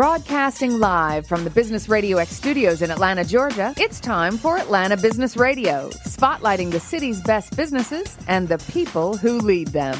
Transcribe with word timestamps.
Broadcasting 0.00 0.78
live 0.78 1.26
from 1.26 1.44
the 1.44 1.50
Business 1.50 1.86
Radio 1.86 2.16
X 2.16 2.30
studios 2.30 2.80
in 2.80 2.90
Atlanta, 2.90 3.22
Georgia, 3.22 3.74
it's 3.76 4.00
time 4.00 4.38
for 4.38 4.56
Atlanta 4.56 4.96
Business 4.96 5.36
Radio, 5.36 5.90
spotlighting 6.06 6.70
the 6.70 6.80
city's 6.80 7.20
best 7.20 7.54
businesses 7.54 8.16
and 8.26 8.48
the 8.48 8.56
people 8.72 9.18
who 9.18 9.36
lead 9.40 9.68
them. 9.68 9.98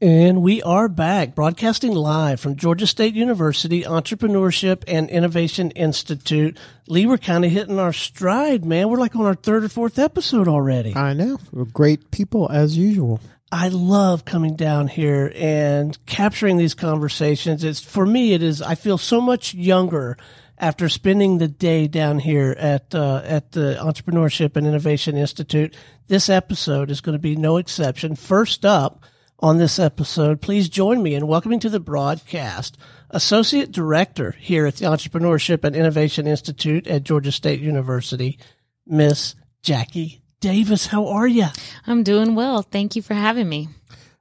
And 0.00 0.40
we 0.40 0.62
are 0.62 0.88
back 0.88 1.34
broadcasting 1.34 1.92
live 1.92 2.40
from 2.40 2.56
Georgia 2.56 2.86
State 2.86 3.14
University 3.14 3.82
Entrepreneurship 3.82 4.84
and 4.88 5.10
Innovation 5.10 5.70
Institute. 5.72 6.58
Lee, 6.88 7.06
we're 7.06 7.18
kind 7.18 7.44
of 7.44 7.50
hitting 7.50 7.78
our 7.78 7.92
stride, 7.92 8.64
man. 8.64 8.88
We're 8.88 8.96
like 8.96 9.16
on 9.16 9.26
our 9.26 9.34
third 9.34 9.64
or 9.64 9.68
fourth 9.68 9.98
episode 9.98 10.48
already. 10.48 10.96
I 10.96 11.12
know. 11.12 11.38
We're 11.52 11.66
great 11.66 12.10
people 12.10 12.50
as 12.50 12.78
usual. 12.78 13.20
I 13.54 13.68
love 13.68 14.24
coming 14.24 14.56
down 14.56 14.88
here 14.88 15.32
and 15.32 15.96
capturing 16.06 16.56
these 16.56 16.74
conversations. 16.74 17.62
It's 17.62 17.80
for 17.80 18.04
me, 18.04 18.32
it 18.32 18.42
is, 18.42 18.60
I 18.60 18.74
feel 18.74 18.98
so 18.98 19.20
much 19.20 19.54
younger 19.54 20.18
after 20.58 20.88
spending 20.88 21.38
the 21.38 21.46
day 21.46 21.86
down 21.86 22.18
here 22.18 22.56
at, 22.58 22.92
uh, 22.96 23.22
at 23.24 23.52
the 23.52 23.78
Entrepreneurship 23.80 24.56
and 24.56 24.66
Innovation 24.66 25.16
Institute. 25.16 25.76
This 26.08 26.28
episode 26.28 26.90
is 26.90 27.00
going 27.00 27.16
to 27.16 27.22
be 27.22 27.36
no 27.36 27.58
exception. 27.58 28.16
First 28.16 28.64
up 28.64 29.04
on 29.38 29.58
this 29.58 29.78
episode, 29.78 30.40
please 30.40 30.68
join 30.68 31.00
me 31.00 31.14
in 31.14 31.28
welcoming 31.28 31.60
to 31.60 31.70
the 31.70 31.78
broadcast 31.78 32.76
Associate 33.10 33.70
Director 33.70 34.32
here 34.32 34.66
at 34.66 34.74
the 34.74 34.86
Entrepreneurship 34.86 35.62
and 35.62 35.76
Innovation 35.76 36.26
Institute 36.26 36.88
at 36.88 37.04
Georgia 37.04 37.30
State 37.30 37.60
University, 37.60 38.36
Miss 38.84 39.36
Jackie 39.62 40.23
Davis. 40.44 40.88
How 40.88 41.06
are 41.06 41.26
you? 41.26 41.46
I'm 41.86 42.02
doing 42.02 42.34
well. 42.34 42.60
Thank 42.60 42.96
you 42.96 43.00
for 43.00 43.14
having 43.14 43.48
me. 43.48 43.68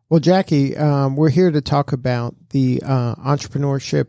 Well, 0.09 0.21
Jackie, 0.21 0.77
um, 0.77 1.17
we're 1.17 1.29
here 1.29 1.51
to 1.51 1.59
talk 1.59 1.91
about 1.91 2.33
the 2.51 2.81
uh, 2.81 3.15
entrepreneurship 3.15 4.07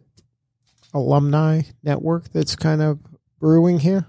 alumni 0.92 1.62
network 1.82 2.30
that's 2.30 2.54
kind 2.54 2.80
of 2.82 3.00
brewing 3.40 3.80
here. 3.80 4.06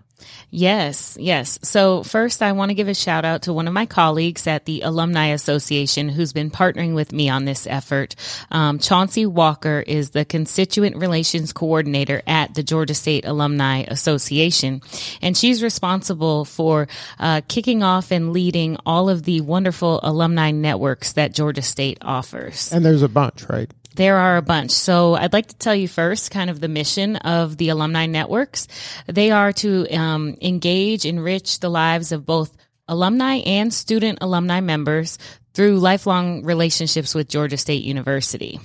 Yes, 0.50 1.18
yes. 1.20 1.60
So 1.64 2.04
first, 2.04 2.42
I 2.42 2.54
want 2.54 2.70
to 2.70 2.76
give 2.76 2.88
a 2.88 2.94
shout 2.94 3.26
out 3.26 3.44
to 3.44 3.54
one 3.54 3.68
of 3.68 3.74
my 3.74 3.86
colleagues 3.86 4.48
at 4.48 4.66
the 4.66 4.82
Alumni 4.82 5.28
Association 5.28 6.10
who's 6.10 6.34
been 6.34 6.50
partnering 6.50 6.96
with 6.96 7.12
me 7.12 7.30
on 7.30 7.46
this 7.46 7.68
effort. 7.68 8.16
Um, 8.52 8.80
Chauncey 8.80 9.26
Walker 9.26 9.84
is 9.86 10.12
the 10.12 10.26
Constituent 10.26 10.96
Relations 10.96 11.52
Coordinator 11.52 12.22
at 12.26 12.54
the 12.54 12.64
Georgia 12.64 12.94
State 12.94 13.26
Alumni 13.26 13.84
Association, 13.88 14.82
and 15.22 15.36
she's 15.36 15.62
responsible 15.62 16.46
for 16.46 16.88
uh, 17.20 17.42
kicking 17.48 17.84
off 17.84 18.12
and 18.12 18.32
leading 18.32 18.78
all 18.86 19.10
of 19.10 19.24
the 19.24 19.42
wonderful 19.42 20.00
alumni 20.04 20.52
networks 20.52 21.14
that 21.14 21.34
Georgia 21.34 21.62
State 21.62 21.98
offers. 22.02 22.72
And 22.72 22.86
there's 22.86 23.02
a 23.02 23.10
bunch, 23.10 23.48
right? 23.50 23.70
There 23.96 24.18
are 24.18 24.36
a 24.36 24.42
bunch. 24.42 24.72
So 24.72 25.16
I'd 25.16 25.32
like 25.32 25.48
to 25.48 25.56
tell 25.56 25.74
you 25.74 25.88
first 25.88 26.30
kind 26.30 26.50
of 26.50 26.60
the 26.60 26.68
mission 26.68 27.16
of 27.16 27.56
the 27.56 27.70
alumni 27.70 28.08
networks. 28.08 28.68
They 29.08 29.32
are 29.32 29.54
to 29.54 29.88
um, 30.06 30.38
engage, 30.42 31.06
enrich 31.06 31.60
the 31.60 31.70
lives 31.70 32.12
of 32.12 32.26
both 32.26 32.56
alumni 32.88 33.36
and 33.38 33.74
student 33.74 34.20
alumni 34.22 34.62
members 34.62 35.18
through 35.54 35.80
lifelong 35.80 36.44
relationships 36.44 37.16
with 37.16 37.28
Georgia 37.30 37.58
State 37.58 37.84
University. 37.84 38.60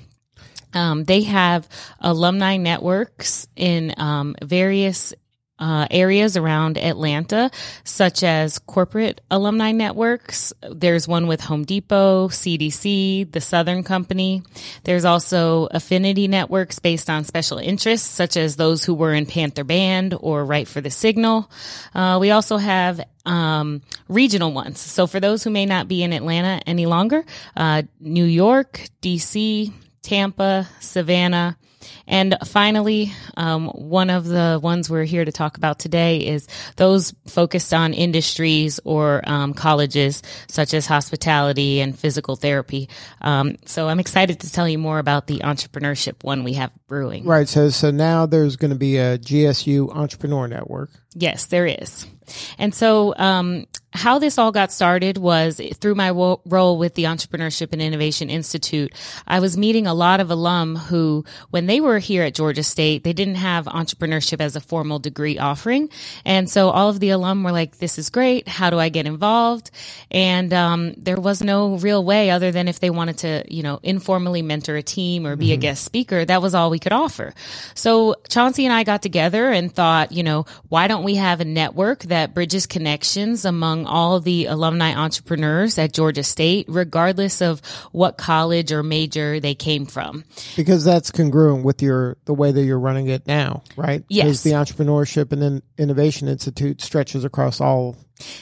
Um, 0.73 1.05
they 1.05 1.23
have 1.23 1.69
alumni 2.01 2.57
networks 2.57 3.49
in 3.57 3.95
um, 3.97 4.37
various 4.43 5.15
uh, 5.61 5.87
areas 5.91 6.37
around 6.37 6.79
Atlanta, 6.79 7.51
such 7.85 8.23
as 8.23 8.59
corporate 8.59 9.21
alumni 9.31 9.73
networks. 9.73 10.53
There's 10.63 11.07
one 11.07 11.27
with 11.27 11.43
Home 11.43 11.65
Depot, 11.65 12.29
CDC, 12.29 13.31
the 13.31 13.41
Southern 13.41 13.85
Company. 13.85 14.43
There's 14.85 15.05
also 15.05 15.69
affinity 15.71 16.27
networks 16.29 16.79
based 16.79 17.11
on 17.11 17.25
special 17.25 17.59
interests, 17.59 18.09
such 18.09 18.37
as 18.37 18.57
those 18.57 18.85
who 18.85 18.95
were 18.95 19.13
in 19.13 19.27
Panther 19.27 19.65
Band 19.65 20.15
or 20.19 20.45
Write 20.45 20.67
for 20.67 20.81
the 20.81 20.91
Signal. 20.91 21.51
Uh, 21.95 22.19
we 22.21 22.31
also 22.31 22.57
have 22.57 23.01
um, 23.27 23.83
regional 24.09 24.53
ones. 24.53 24.81
So 24.81 25.07
for 25.07 25.21
those 25.21 25.45
who 25.45 25.51
may 25.51 25.67
not 25.67 25.89
be 25.89 26.03
in 26.03 26.13
Atlanta 26.13 26.61
any 26.67 26.87
longer, 26.87 27.25
uh, 27.57 27.83
New 28.01 28.25
York, 28.25 28.89
DC, 29.03 29.73
Tampa, 30.03 30.69
Savannah, 30.81 31.57
and 32.07 32.37
finally, 32.47 33.13
um, 33.37 33.69
one 33.69 34.11
of 34.11 34.25
the 34.25 34.59
ones 34.63 34.91
we're 34.91 35.05
here 35.05 35.25
to 35.25 35.33
talk 35.33 35.57
about 35.57 35.79
today 35.79 36.19
is 36.19 36.47
those 36.77 37.15
focused 37.27 37.73
on 37.73 37.95
industries 37.95 38.81
or 38.85 39.23
um, 39.27 39.55
colleges 39.55 40.23
such 40.49 40.75
as 40.75 40.87
hospitality 40.87 41.81
and 41.81 41.99
physical 41.99 42.37
therapy. 42.37 42.89
Um, 43.21 43.57
so 43.65 43.89
I'm 43.89 44.01
excited 44.01 44.41
to 44.41 44.53
tell 44.53 44.69
you 44.69 44.79
more 44.79 44.99
about 44.99 45.27
the 45.27 45.39
entrepreneurship 45.39 46.23
one 46.25 46.45
we 46.45 46.55
have 46.55 46.71
brewing. 46.87 47.25
Right. 47.25 47.49
So, 47.49 47.71
so 47.71 47.91
now 47.91 48.27
there's 48.27 48.57
going 48.57 48.73
to 48.73 48.79
be 48.79 48.99
a 48.99 49.19
GSU 49.19 49.95
Entrepreneur 49.95 50.49
Network. 50.49 50.91
Yes, 51.15 51.47
there 51.47 51.67
is. 51.67 52.07
And 52.59 52.75
so, 52.75 53.15
um, 53.17 53.67
how 53.93 54.19
this 54.19 54.39
all 54.39 54.53
got 54.53 54.71
started 54.71 55.19
was 55.19 55.61
through 55.75 55.95
my 55.95 56.13
wo- 56.13 56.41
role 56.45 56.79
with 56.79 56.95
the 56.95 57.05
Entrepreneurship 57.05 57.73
and 57.73 57.83
Innovation 57.83 58.31
Institute. 58.31 58.93
I 59.27 59.41
was 59.41 59.57
meeting 59.57 59.87
a 59.87 59.95
lot 59.95 60.21
of 60.21 60.31
alum 60.31 60.77
who, 60.77 61.25
when 61.51 61.67
they 61.67 61.81
were 61.81 61.99
here 61.99 62.23
at 62.23 62.35
Georgia 62.35 62.63
State, 62.63 63.03
they 63.03 63.13
didn't 63.13 63.35
have 63.35 63.67
entrepreneurship 63.67 64.41
as 64.41 64.55
a 64.55 64.61
formal 64.61 65.01
degree 65.01 65.39
offering. 65.39 65.89
And 66.25 66.49
so 66.49 66.71
all 66.71 66.89
of 66.89 67.01
the 67.01 67.11
alum 67.11 67.43
were 67.43 67.53
like, 67.53 67.79
this 67.79 67.99
is 67.99 68.11
great. 68.11 68.47
How 68.47 68.71
do 68.71 68.79
I 68.79 68.91
get 68.91 69.07
involved? 69.07 69.71
And, 70.11 70.53
um, 70.53 70.95
there 70.97 71.21
was 71.21 71.43
no 71.43 71.77
real 71.77 72.05
way 72.05 72.31
other 72.31 72.53
than 72.53 72.69
if 72.69 72.79
they 72.79 72.91
wanted 72.91 73.19
to, 73.19 73.45
you 73.49 73.63
know, 73.63 73.81
informally 73.83 74.43
mentor 74.43 74.77
a 74.77 74.83
team 74.83 75.27
or 75.27 75.35
be 75.35 75.47
mm-hmm. 75.47 75.55
a 75.55 75.57
guest 75.57 75.85
speaker. 75.85 76.25
That 76.25 76.43
was 76.43 76.55
all 76.55 76.71
we 76.71 76.79
could 76.79 76.93
offer. 76.93 77.35
So 77.75 78.15
Chauncey 78.29 78.67
and 78.67 78.73
I 78.73 78.85
got 78.85 79.03
together 79.03 79.51
and 79.51 79.73
thought, 79.73 80.13
you 80.13 80.23
know, 80.23 80.47
why 80.69 80.87
don't 80.87 81.03
we 81.03 81.17
have 81.17 81.41
a 81.41 81.45
network 81.45 82.05
that 82.05 82.35
bridges 82.35 82.67
connections 82.67 83.45
among 83.45 83.80
among 83.81 83.93
all 83.93 84.21
the 84.21 84.47
alumni 84.47 84.95
entrepreneurs 84.95 85.79
at 85.79 85.93
Georgia 85.93 86.23
State, 86.23 86.67
regardless 86.69 87.41
of 87.41 87.61
what 87.93 88.19
college 88.19 88.73
or 88.73 88.83
major 88.83 89.41
they 89.41 89.55
came 89.55 89.87
from. 89.87 90.25
Because 90.57 90.85
that's 90.85 91.11
congruent 91.11 91.65
with 91.65 91.83
your 91.83 92.17
the 92.25 92.35
way 92.35 92.53
that 92.53 92.65
you're 92.65 92.79
running 92.79 93.09
it 93.09 93.27
now, 93.27 93.63
right? 93.77 94.05
Yes. 94.09 94.43
the 94.43 94.53
Entrepreneurship 94.53 95.33
and 95.33 95.63
Innovation 95.79 96.29
Institute 96.29 96.81
stretches 96.81 97.25
across 97.25 97.61
all 97.61 97.97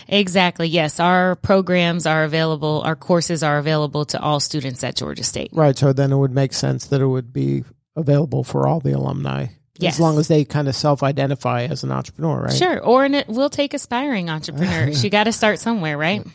Exactly. 0.08 0.66
Yes. 0.66 0.98
Our 0.98 1.36
programs 1.36 2.04
are 2.04 2.24
available, 2.24 2.82
our 2.84 2.96
courses 2.96 3.44
are 3.44 3.58
available 3.58 4.04
to 4.06 4.20
all 4.20 4.40
students 4.40 4.82
at 4.82 4.96
Georgia 4.96 5.22
State. 5.22 5.50
Right. 5.52 5.78
So 5.78 5.92
then 5.92 6.10
it 6.10 6.16
would 6.16 6.34
make 6.34 6.52
sense 6.52 6.88
that 6.88 7.00
it 7.00 7.06
would 7.06 7.32
be 7.32 7.62
available 7.94 8.42
for 8.42 8.66
all 8.66 8.80
the 8.80 8.92
alumni. 8.92 9.46
Yes. 9.78 9.94
As 9.94 10.00
long 10.00 10.18
as 10.18 10.26
they 10.26 10.44
kind 10.44 10.66
of 10.66 10.74
self 10.74 11.02
identify 11.02 11.62
as 11.62 11.84
an 11.84 11.92
entrepreneur, 11.92 12.42
right? 12.42 12.52
Sure. 12.52 12.82
Or 12.82 13.04
an, 13.04 13.22
we'll 13.28 13.48
take 13.48 13.74
aspiring 13.74 14.28
entrepreneurs. 14.28 15.04
you 15.04 15.10
got 15.10 15.24
to 15.24 15.32
start 15.32 15.60
somewhere, 15.60 15.96
right? 15.96 16.26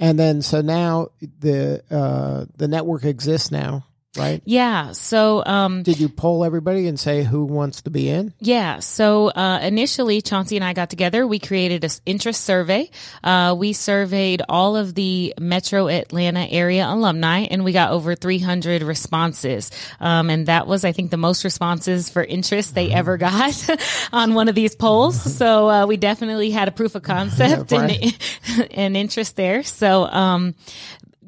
And 0.00 0.18
then 0.18 0.42
so 0.42 0.62
now 0.62 1.08
the 1.38 1.82
uh, 1.90 2.46
the 2.56 2.66
network 2.66 3.04
exists 3.04 3.52
now 3.52 3.84
right? 4.16 4.42
Yeah. 4.44 4.92
So, 4.92 5.44
um, 5.44 5.82
did 5.82 5.98
you 5.98 6.08
poll 6.08 6.44
everybody 6.44 6.86
and 6.86 6.98
say 7.00 7.22
who 7.22 7.44
wants 7.44 7.82
to 7.82 7.90
be 7.90 8.08
in? 8.08 8.34
Yeah. 8.40 8.80
So, 8.80 9.28
uh, 9.28 9.60
initially, 9.62 10.20
Chauncey 10.20 10.56
and 10.56 10.64
I 10.64 10.74
got 10.74 10.90
together. 10.90 11.26
We 11.26 11.38
created 11.38 11.84
an 11.84 11.90
interest 12.04 12.42
survey. 12.42 12.90
Uh, 13.24 13.54
we 13.58 13.72
surveyed 13.72 14.42
all 14.48 14.76
of 14.76 14.94
the 14.94 15.34
Metro 15.40 15.88
Atlanta 15.88 16.46
area 16.50 16.86
alumni, 16.86 17.46
and 17.50 17.64
we 17.64 17.72
got 17.72 17.92
over 17.92 18.14
300 18.14 18.82
responses. 18.82 19.70
Um, 19.98 20.28
and 20.28 20.46
that 20.46 20.66
was, 20.66 20.84
I 20.84 20.92
think, 20.92 21.10
the 21.10 21.16
most 21.16 21.44
responses 21.44 22.10
for 22.10 22.22
interest 22.22 22.74
they 22.74 22.90
ever 22.92 23.16
got 23.16 23.68
on 24.12 24.34
one 24.34 24.48
of 24.48 24.54
these 24.54 24.74
polls. 24.74 25.20
So, 25.20 25.70
uh, 25.70 25.86
we 25.86 25.96
definitely 25.96 26.50
had 26.50 26.68
a 26.68 26.72
proof 26.72 26.94
of 26.94 27.02
concept 27.02 27.72
yeah, 27.72 27.78
right. 27.80 28.16
and, 28.48 28.68
and 28.72 28.96
interest 28.96 29.36
there. 29.36 29.62
So, 29.62 30.04
um, 30.04 30.54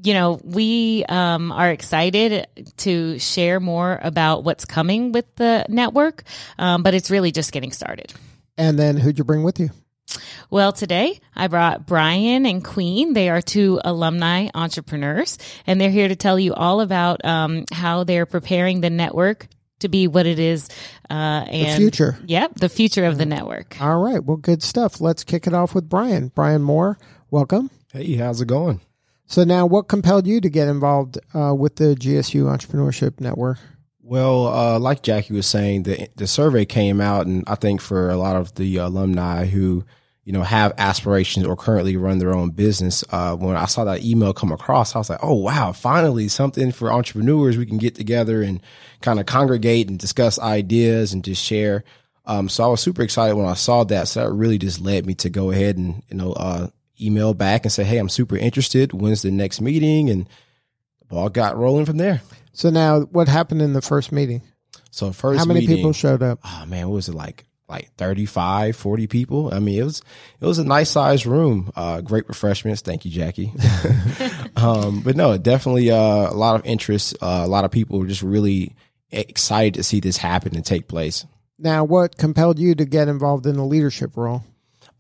you 0.05 0.13
know, 0.13 0.39
we 0.45 1.05
um, 1.09 1.51
are 1.51 1.71
excited 1.71 2.47
to 2.79 3.19
share 3.19 3.59
more 3.59 3.99
about 4.03 4.45
what's 4.45 4.65
coming 4.65 5.13
with 5.13 5.35
the 5.37 5.65
network, 5.69 6.25
um, 6.59 6.83
but 6.83 6.95
it's 6.95 7.11
really 7.11 7.33
just 7.33 7.53
getting 7.53 7.73
started. 7.73 8.13
And 8.59 8.79
then 8.79 8.99
who'd 8.99 9.19
you 9.19 9.25
bring 9.25 9.43
with 9.43 9.59
you? 9.59 9.71
Well, 10.51 10.73
today 10.73 11.19
I 11.35 11.49
brought 11.49 11.87
Brian 11.87 12.45
and 12.45 12.63
Queen. 12.63 13.15
They 13.15 13.31
are 13.31 13.41
two 13.41 13.81
alumni 13.83 14.49
entrepreneurs, 14.55 15.39
and 15.67 15.81
they're 15.81 15.91
here 15.91 16.09
to 16.09 16.17
tell 16.17 16.39
you 16.39 16.53
all 16.55 16.83
about 16.83 17.25
um, 17.25 17.65
how 17.73 18.05
they're 18.05 18.27
preparing 18.27 18.81
the 18.83 18.91
network 18.91 19.49
to 19.81 19.89
be 19.89 20.07
what 20.07 20.27
it 20.27 20.39
is. 20.39 20.69
Uh, 21.11 21.47
and 21.49 21.73
the 21.73 21.77
future. 21.77 22.19
Yep, 22.27 22.57
the 22.57 22.69
future 22.69 23.07
of 23.07 23.19
the 23.19 23.27
network. 23.27 23.81
All 23.81 23.99
right. 23.99 24.23
Well, 24.23 24.37
good 24.37 24.63
stuff. 24.63 25.01
Let's 25.01 25.25
kick 25.25 25.47
it 25.47 25.55
off 25.55 25.75
with 25.75 25.89
Brian. 25.89 26.29
Brian 26.29 26.63
Moore, 26.63 26.99
welcome. 27.31 27.71
Hey, 27.93 28.15
how's 28.17 28.41
it 28.41 28.47
going? 28.47 28.81
So 29.27 29.45
now, 29.45 29.67
what 29.67 29.89
compelled 29.89 30.27
you 30.27 30.41
to 30.41 30.51
get 30.51 30.69
involved 30.69 31.19
uh, 31.35 31.55
with 31.55 31.77
the 31.77 31.95
GSU 31.95 32.45
Entrepreneurship 32.45 33.21
Network? 33.21 33.59
Well, 34.01 34.49
uh, 34.49 34.79
like 34.79 35.03
Jackie 35.03 35.35
was 35.35 35.47
saying, 35.47 35.85
the 35.85 36.09
the 36.17 36.27
survey 36.27 36.65
came 36.67 37.01
out, 37.01 37.27
and 37.27 37.43
I 37.47 37.55
think 37.55 37.81
for 37.81 38.11
a 38.11 38.17
lot 38.17 38.37
of 38.37 38.55
the 38.55 38.77
alumni 38.77 39.47
who 39.47 39.85
you 40.25 40.33
know, 40.33 40.43
have 40.43 40.73
aspirations 40.79 41.47
or 41.47 41.55
currently 41.55 41.97
run 41.97 42.19
their 42.19 42.35
own 42.35 42.51
business. 42.51 43.05
Uh, 43.11 43.37
when 43.37 43.57
I 43.57 43.67
saw 43.67 43.85
that 43.85 44.03
email 44.03 44.33
come 44.33 44.53
across, 44.53 44.95
I 44.95 44.99
was 44.99 45.11
like, 45.11 45.23
oh, 45.23 45.35
wow, 45.35 45.73
finally 45.73 46.29
something 46.29 46.73
for 46.73 46.91
entrepreneurs. 46.91 47.59
We 47.59 47.67
can 47.67 47.77
get 47.77 47.95
together 47.95 48.43
and 48.43 48.63
kind 49.03 49.21
of 49.21 49.27
congregate 49.27 49.89
and 49.89 49.99
discuss 49.99 50.39
ideas 50.39 51.13
and 51.13 51.23
just 51.23 51.45
share. 51.45 51.85
Um, 52.25 52.49
so 52.49 52.65
I 52.65 52.69
was 52.69 52.81
super 52.81 53.03
excited 53.03 53.37
when 53.37 53.45
I 53.45 53.53
saw 53.53 53.85
that. 53.85 54.09
So 54.09 54.25
that 54.25 54.33
really 54.33 54.57
just 54.57 54.81
led 54.81 55.05
me 55.05 55.15
to 55.17 55.29
go 55.29 55.51
ahead 55.51 55.77
and, 55.77 56.03
you 56.09 56.17
know, 56.17 56.33
uh, 56.33 56.69
email 57.01 57.35
back 57.35 57.65
and 57.65 57.73
say, 57.73 57.85
Hey, 57.85 57.99
I'm 57.99 58.09
super 58.09 58.37
interested. 58.37 58.93
When's 58.93 59.23
the 59.23 59.31
next 59.31 59.61
meeting? 59.61 60.11
And 60.11 60.29
the 61.01 61.07
ball 61.07 61.29
got 61.29 61.57
rolling 61.57 61.87
from 61.87 61.97
there. 61.97 62.23
So 62.53 62.71
now, 62.71 63.01
what 63.01 63.29
happened 63.29 63.63
in 63.63 63.73
the 63.73 63.83
first 63.83 64.13
meeting? 64.13 64.43
So 64.91 65.13
first, 65.13 65.39
How 65.41 65.45
many 65.45 65.61
meeting- 65.61 65.77
people 65.77 65.93
showed 65.93 66.23
up? 66.23 66.39
oh 66.45 66.65
man, 66.67 66.89
what 66.89 66.95
was 66.95 67.09
it 67.09 67.15
like? 67.15 67.47
Like 67.67 67.91
35, 67.97 68.77
40 68.77 69.07
people. 69.07 69.53
I 69.53 69.59
mean, 69.59 69.81
it 69.81 69.85
was, 69.85 70.03
it 70.39 70.45
was 70.45 70.59
a 70.59 70.65
nice 70.65 70.91
sized 70.91 71.25
room. 71.25 71.73
Uh, 71.75 72.03
great 72.03 72.29
refreshments. 72.29 72.83
Thank 72.83 73.07
you, 73.07 73.11
Jackie. 73.11 73.53
um, 74.57 75.01
but 75.01 75.17
no, 75.17 75.39
definitely, 75.39 75.91
uh, 75.91 75.97
a 75.97 76.35
lot 76.37 76.57
of 76.61 76.67
interest. 76.67 77.17
Uh, 77.23 77.41
a 77.43 77.49
lot 77.49 77.65
of 77.65 77.71
people 77.71 77.99
were 77.99 78.07
just 78.07 78.23
really 78.23 78.77
excited 79.11 79.75
to 79.75 79.83
see 79.83 79.99
this 79.99 80.19
happen 80.19 80.55
and 80.55 80.65
take 80.65 80.89
place. 80.89 81.25
Now, 81.59 81.85
what 81.85 82.19
compelled 82.19 82.59
you 82.59 82.75
to 82.75 82.85
get 82.85 83.09
involved 83.09 83.47
in 83.47 83.57
a 83.57 83.67
leadership 83.67 84.17
role? 84.17 84.45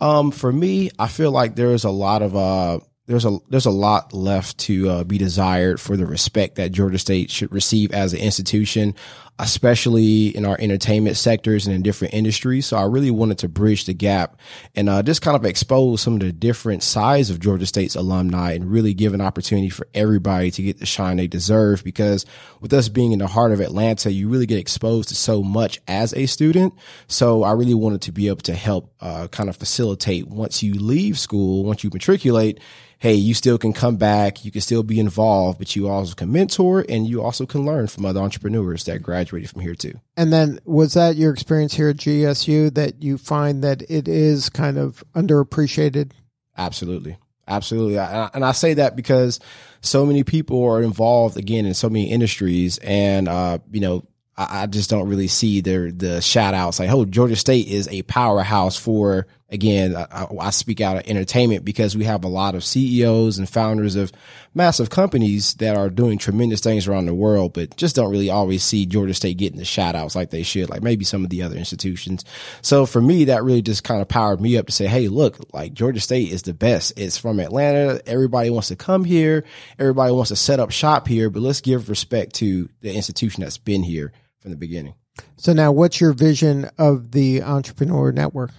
Um, 0.01 0.31
for 0.31 0.53
me, 0.53 0.91
I 0.99 1.09
feel 1.09 1.31
like 1.31 1.57
there's 1.57 1.85
a 1.85 1.91
lot 1.91 2.23
of 2.23 2.37
uh, 2.37 2.81
there's 3.07 3.25
a 3.25 3.39
there's 3.49 3.67
a 3.67 3.71
lot 3.71 4.13
left 4.13 4.59
to 4.59 4.89
uh, 4.89 5.05
be 5.05 5.19
desired 5.19 5.81
for 5.81 5.97
the 5.97 6.07
respect 6.07 6.57
that 6.57 6.73
Georgia 6.73 6.99
State 6.99 7.31
should 7.31 7.53
receive 7.53 7.93
as 7.93 8.13
an 8.13 8.21
institution, 8.21 8.95
especially 9.39 10.29
in 10.29 10.45
our 10.45 10.57
entertainment 10.61 11.17
sectors 11.17 11.67
and 11.67 11.75
in 11.75 11.83
different 11.83 12.15
industries. 12.15 12.67
So 12.67 12.77
I 12.77 12.85
really 12.85 13.11
wanted 13.11 13.39
to 13.39 13.49
bridge 13.49 13.85
the 13.85 13.95
gap 13.95 14.39
and 14.77 14.89
uh, 14.89 15.03
just 15.03 15.23
kind 15.23 15.37
of 15.37 15.45
expose 15.45 16.03
some 16.03 16.15
of 16.15 16.21
the 16.21 16.31
different 16.31 16.85
sides 16.85 17.31
of 17.31 17.41
Georgia 17.41 17.67
State's 17.67 17.97
alumni 17.97 18.53
and 18.53 18.71
really 18.71 18.95
give 18.95 19.13
an 19.13 19.21
opportunity 19.21 19.71
for 19.71 19.89
everybody 19.93 20.53
to 20.53 20.63
get 20.63 20.79
the 20.79 20.87
shine 20.87 21.17
they 21.17 21.27
deserve. 21.27 21.83
Because 21.83 22.25
with 22.61 22.73
us 22.73 22.89
being 22.89 23.11
in 23.11 23.19
the 23.19 23.27
heart 23.27 23.51
of 23.51 23.61
Atlanta, 23.61 24.13
you 24.13 24.29
really 24.29 24.47
get 24.47 24.59
exposed 24.59 25.09
to 25.09 25.17
so 25.17 25.43
much 25.43 25.81
as 25.89 26.15
a 26.15 26.27
student. 26.27 26.73
So 27.09 27.43
I 27.43 27.53
really 27.53 27.75
wanted 27.75 28.03
to 28.03 28.13
be 28.13 28.29
able 28.29 28.43
to 28.43 28.55
help 28.55 28.95
uh, 29.01 29.27
kind 29.29 29.49
of 29.49 29.57
facilitate 29.57 30.29
once 30.29 30.63
you 30.63 30.75
leave 30.75 31.19
school, 31.19 31.65
once 31.65 31.83
you 31.83 31.91
matriculate 31.93 32.61
hey, 33.05 33.13
you 33.13 33.35
still 33.35 33.59
can 33.59 33.75
come 33.75 33.97
back, 33.97 34.47
you 34.47 34.51
can 34.51 34.63
still 34.63 34.83
be 34.83 34.99
involved, 34.99 35.59
but 35.59 35.77
you 35.77 35.87
also 35.87 36.15
can 36.15 36.33
mentor 36.33 36.87
and 36.89 37.07
you 37.07 37.23
also 37.23 37.45
can 37.45 37.67
learn 37.67 37.87
from 37.87 38.07
other 38.07 38.19
entrepreneurs 38.19 38.85
that 38.85 39.03
graduated 39.31 39.51
from 39.51 39.63
here 39.63 39.75
too. 39.75 39.95
And 40.17 40.33
then, 40.33 40.59
was 40.65 40.95
that 40.95 41.17
your 41.17 41.33
experience 41.33 41.75
here 41.75 41.89
at 41.89 41.97
GSU 41.97 42.73
that 42.75 43.03
you 43.03 43.19
find 43.19 43.63
that 43.65 43.83
it 43.91 44.09
is 44.09 44.49
kind 44.49 44.79
of 44.79 45.03
underappreciated? 45.15 46.13
Absolutely. 46.57 47.17
Absolutely. 47.47 47.99
I- 47.99 48.31
And 48.33 48.45
I 48.45 48.53
say 48.53 48.75
that 48.75 48.97
because 48.97 49.39
so 49.81 50.07
many 50.07 50.25
people 50.25 50.63
are 50.65 50.83
involved 50.83 51.37
again 51.37 51.67
in 51.67 51.75
so 51.75 51.91
many 51.91 52.11
industries 52.11 52.79
and, 52.79 53.29
uh, 53.29 53.59
you 53.71 53.81
know, 53.81 54.05
I 54.37 54.63
I 54.63 54.67
just 54.67 54.91
don't 54.91 55.09
really 55.09 55.29
see 55.29 55.61
the 55.61 55.93
the 55.97 56.21
shout 56.21 56.55
outs 56.55 56.79
like, 56.81 56.91
oh, 56.91 57.05
Georgia 57.05 57.37
State 57.37 57.69
is 57.69 57.87
a 57.89 58.03
powerhouse 58.03 58.77
for 58.77 59.27
again. 59.51 59.95
I, 59.97 60.27
I- 60.41 60.51
speak 60.51 60.81
out 60.81 60.97
of 60.97 61.07
entertainment 61.09 61.65
because 61.65 61.97
we 61.97 62.05
have 62.05 62.23
a 62.25 62.29
lot 62.29 62.55
of 62.55 62.65
CEOs 62.65 63.39
and 63.39 63.49
founders 63.49 63.97
of 63.97 64.13
massive 64.55 64.89
companies 64.89 65.55
that 65.55 65.77
are 65.77 65.91
doing 65.91 66.17
tremendous 66.17 66.61
things 66.61 66.87
around 66.87 67.07
the 67.07 67.15
world, 67.15 67.53
but 67.53 67.77
just 67.77 67.97
don't 67.97 68.11
really 68.11 68.31
always 68.31 68.63
see 68.63 68.87
Georgia 68.87 69.15
State 69.15 69.37
getting 69.37 69.59
the 69.59 69.65
shout 69.65 69.95
outs 69.97 70.15
like 70.15 70.31
they 70.31 70.43
should, 70.45 70.71
like 70.71 70.83
maybe 70.83 71.05
some 71.05 71.25
of 71.25 71.31
the 71.31 71.43
other 71.43 71.57
institutions. 71.57 72.25
So 72.63 72.87
for 72.87 73.01
me, 73.03 73.25
that 73.25 73.43
really 73.43 73.63
just 73.63 73.83
kind 73.85 74.01
of 74.01 74.09
powered 74.09 74.41
me 74.41 74.57
up 74.57 74.67
to 74.67 74.73
say, 74.73 74.87
hey, 74.87 75.09
look, 75.09 75.39
like 75.53 75.75
Georgia 75.75 76.01
State 76.01 76.31
is 76.31 76.43
the 76.43 76.55
best. 76.55 76.93
It's 76.97 77.19
from 77.19 77.41
Atlanta. 77.41 78.01
Everybody 78.07 78.51
wants 78.51 78.69
to 78.69 78.77
come 78.77 79.05
here. 79.05 79.45
Everybody 79.79 80.13
wants 80.13 80.29
to 80.29 80.37
set 80.37 80.61
up 80.61 80.71
shop 80.71 81.09
here, 81.09 81.31
but 81.31 81.41
let's 81.43 81.61
give 81.61 81.89
respect 81.89 82.35
to 82.37 82.69
the 82.81 82.95
institution 82.95 83.43
that's 83.43 83.59
been 83.59 83.83
here 83.83 84.13
from 84.41 84.53
the 84.53 84.57
beginning. 84.57 84.95
So 85.37 85.53
now, 85.53 85.73
what's 85.73 86.01
your 86.01 86.13
vision 86.13 86.71
of 86.79 87.11
the 87.13 87.43
entrepreneur 87.43 88.13
network? 88.13 88.51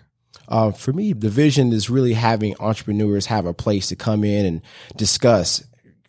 Uh, 0.48 0.72
for 0.72 0.94
me, 0.94 1.14
the 1.14 1.30
vision 1.30 1.74
is 1.74 1.90
really 1.90 2.14
having 2.14 2.56
entrepreneurs 2.60 3.28
have 3.28 3.46
a 3.46 3.54
place 3.54 3.88
to 3.90 3.96
come 3.96 4.24
in 4.24 4.46
and 4.46 4.62
discuss, 4.96 5.64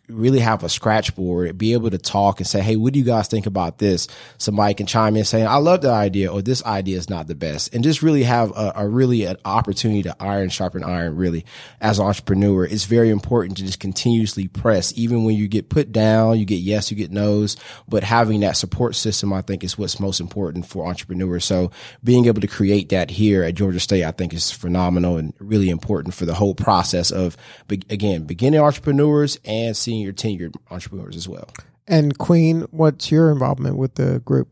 really 0.09 0.39
have 0.39 0.63
a 0.63 0.69
scratch 0.69 1.15
board, 1.15 1.57
be 1.57 1.73
able 1.73 1.89
to 1.89 1.97
talk 1.97 2.39
and 2.39 2.47
say, 2.47 2.61
Hey, 2.61 2.75
what 2.75 2.93
do 2.93 2.99
you 2.99 3.05
guys 3.05 3.27
think 3.27 3.45
about 3.45 3.77
this? 3.77 4.07
Somebody 4.37 4.73
can 4.73 4.85
chime 4.85 5.17
in 5.17 5.25
saying, 5.25 5.47
I 5.47 5.57
love 5.57 5.81
that 5.81 5.91
idea 5.91 6.31
or 6.31 6.41
this 6.41 6.63
idea 6.63 6.97
is 6.97 7.09
not 7.09 7.27
the 7.27 7.35
best. 7.35 7.73
And 7.73 7.83
just 7.83 8.01
really 8.01 8.23
have 8.23 8.51
a, 8.51 8.73
a 8.75 8.87
really 8.87 9.25
an 9.25 9.37
opportunity 9.43 10.03
to 10.03 10.15
iron 10.19 10.49
sharpen 10.49 10.83
iron 10.83 11.15
really 11.17 11.45
as 11.81 11.99
an 11.99 12.05
entrepreneur. 12.05 12.65
It's 12.65 12.85
very 12.85 13.09
important 13.09 13.57
to 13.57 13.65
just 13.65 13.79
continuously 13.79 14.47
press, 14.47 14.93
even 14.95 15.23
when 15.23 15.35
you 15.35 15.47
get 15.47 15.69
put 15.69 15.91
down, 15.91 16.39
you 16.39 16.45
get 16.45 16.55
yes, 16.55 16.89
you 16.89 16.97
get 16.97 17.11
no's, 17.11 17.57
but 17.87 18.03
having 18.03 18.39
that 18.41 18.55
support 18.55 18.95
system, 18.95 19.33
I 19.33 19.41
think 19.41 19.63
is 19.63 19.77
what's 19.77 19.99
most 19.99 20.19
important 20.19 20.65
for 20.65 20.87
entrepreneurs. 20.87 21.43
So 21.43 21.71
being 22.03 22.25
able 22.25 22.41
to 22.41 22.47
create 22.47 22.89
that 22.89 23.09
here 23.09 23.43
at 23.43 23.55
Georgia 23.55 23.79
State, 23.79 24.05
I 24.05 24.11
think 24.11 24.33
is 24.33 24.51
phenomenal 24.51 25.17
and 25.17 25.33
really 25.39 25.69
important 25.69 26.13
for 26.13 26.25
the 26.25 26.33
whole 26.33 26.55
process 26.55 27.11
of, 27.11 27.35
again, 27.69 28.23
beginning 28.23 28.59
entrepreneurs 28.59 29.39
and 29.43 29.75
senior 29.97 30.13
tenured 30.13 30.55
entrepreneurs 30.69 31.15
as 31.15 31.27
well. 31.27 31.47
And 31.87 32.17
Queen, 32.17 32.67
what's 32.71 33.11
your 33.11 33.31
involvement 33.31 33.77
with 33.77 33.95
the 33.95 34.19
group? 34.19 34.49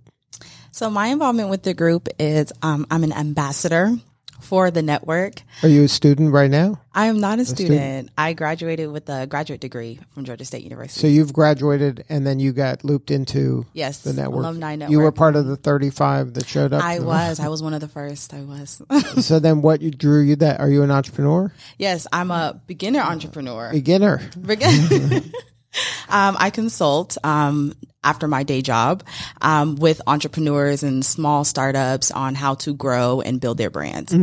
So 0.71 0.89
my 0.89 1.07
involvement 1.07 1.49
with 1.49 1.63
the 1.63 1.73
group 1.73 2.07
is 2.19 2.51
um, 2.61 2.85
I'm 2.89 3.03
an 3.03 3.13
ambassador 3.13 3.95
for 4.45 4.71
the 4.71 4.81
network. 4.81 5.41
Are 5.63 5.69
you 5.69 5.83
a 5.83 5.87
student 5.87 6.31
right 6.31 6.49
now? 6.49 6.79
I 6.93 7.07
am 7.07 7.19
not 7.19 7.39
a 7.39 7.45
student. 7.45 7.77
student. 7.79 8.09
I 8.17 8.33
graduated 8.33 8.91
with 8.91 9.09
a 9.09 9.27
graduate 9.27 9.59
degree 9.59 9.99
from 10.13 10.23
Georgia 10.23 10.45
State 10.45 10.63
University. 10.63 11.01
So 11.01 11.07
you've 11.07 11.33
graduated 11.33 12.05
and 12.07 12.25
then 12.25 12.39
you 12.39 12.53
got 12.53 12.83
looped 12.85 13.11
into 13.11 13.65
yes, 13.73 13.99
the 13.99 14.13
network. 14.13 14.43
alumni 14.45 14.75
network. 14.75 14.91
You 14.91 14.99
were 14.99 15.11
part 15.11 15.35
of 15.35 15.45
the 15.45 15.57
35 15.57 16.35
that 16.35 16.47
showed 16.47 16.71
up. 16.73 16.83
I 16.83 16.99
was. 16.99 17.39
I 17.39 17.49
was 17.49 17.61
one 17.61 17.73
of 17.73 17.81
the 17.81 17.87
first. 17.89 18.33
I 18.33 18.41
was. 18.41 18.81
So 19.25 19.39
then 19.39 19.61
what 19.61 19.81
you 19.81 19.91
drew 19.91 20.21
you 20.21 20.35
that? 20.37 20.59
Are 20.59 20.69
you 20.69 20.83
an 20.83 20.91
entrepreneur? 20.91 21.51
yes, 21.77 22.05
I'm 22.13 22.31
a 22.31 22.61
beginner 22.67 22.99
entrepreneur. 23.01 23.71
Beginner. 23.71 24.21
Begin- 24.39 25.31
um, 26.09 26.35
I 26.39 26.49
consult 26.49 27.17
um, 27.23 27.73
after 28.03 28.27
my 28.27 28.43
day 28.43 28.61
job 28.61 29.03
um, 29.41 29.75
with 29.75 30.01
entrepreneurs 30.07 30.83
and 30.83 31.05
small 31.05 31.43
startups 31.43 32.11
on 32.11 32.35
how 32.35 32.55
to 32.55 32.73
grow 32.73 33.21
and 33.21 33.41
build 33.41 33.57
their 33.57 33.69
brands. 33.69 34.13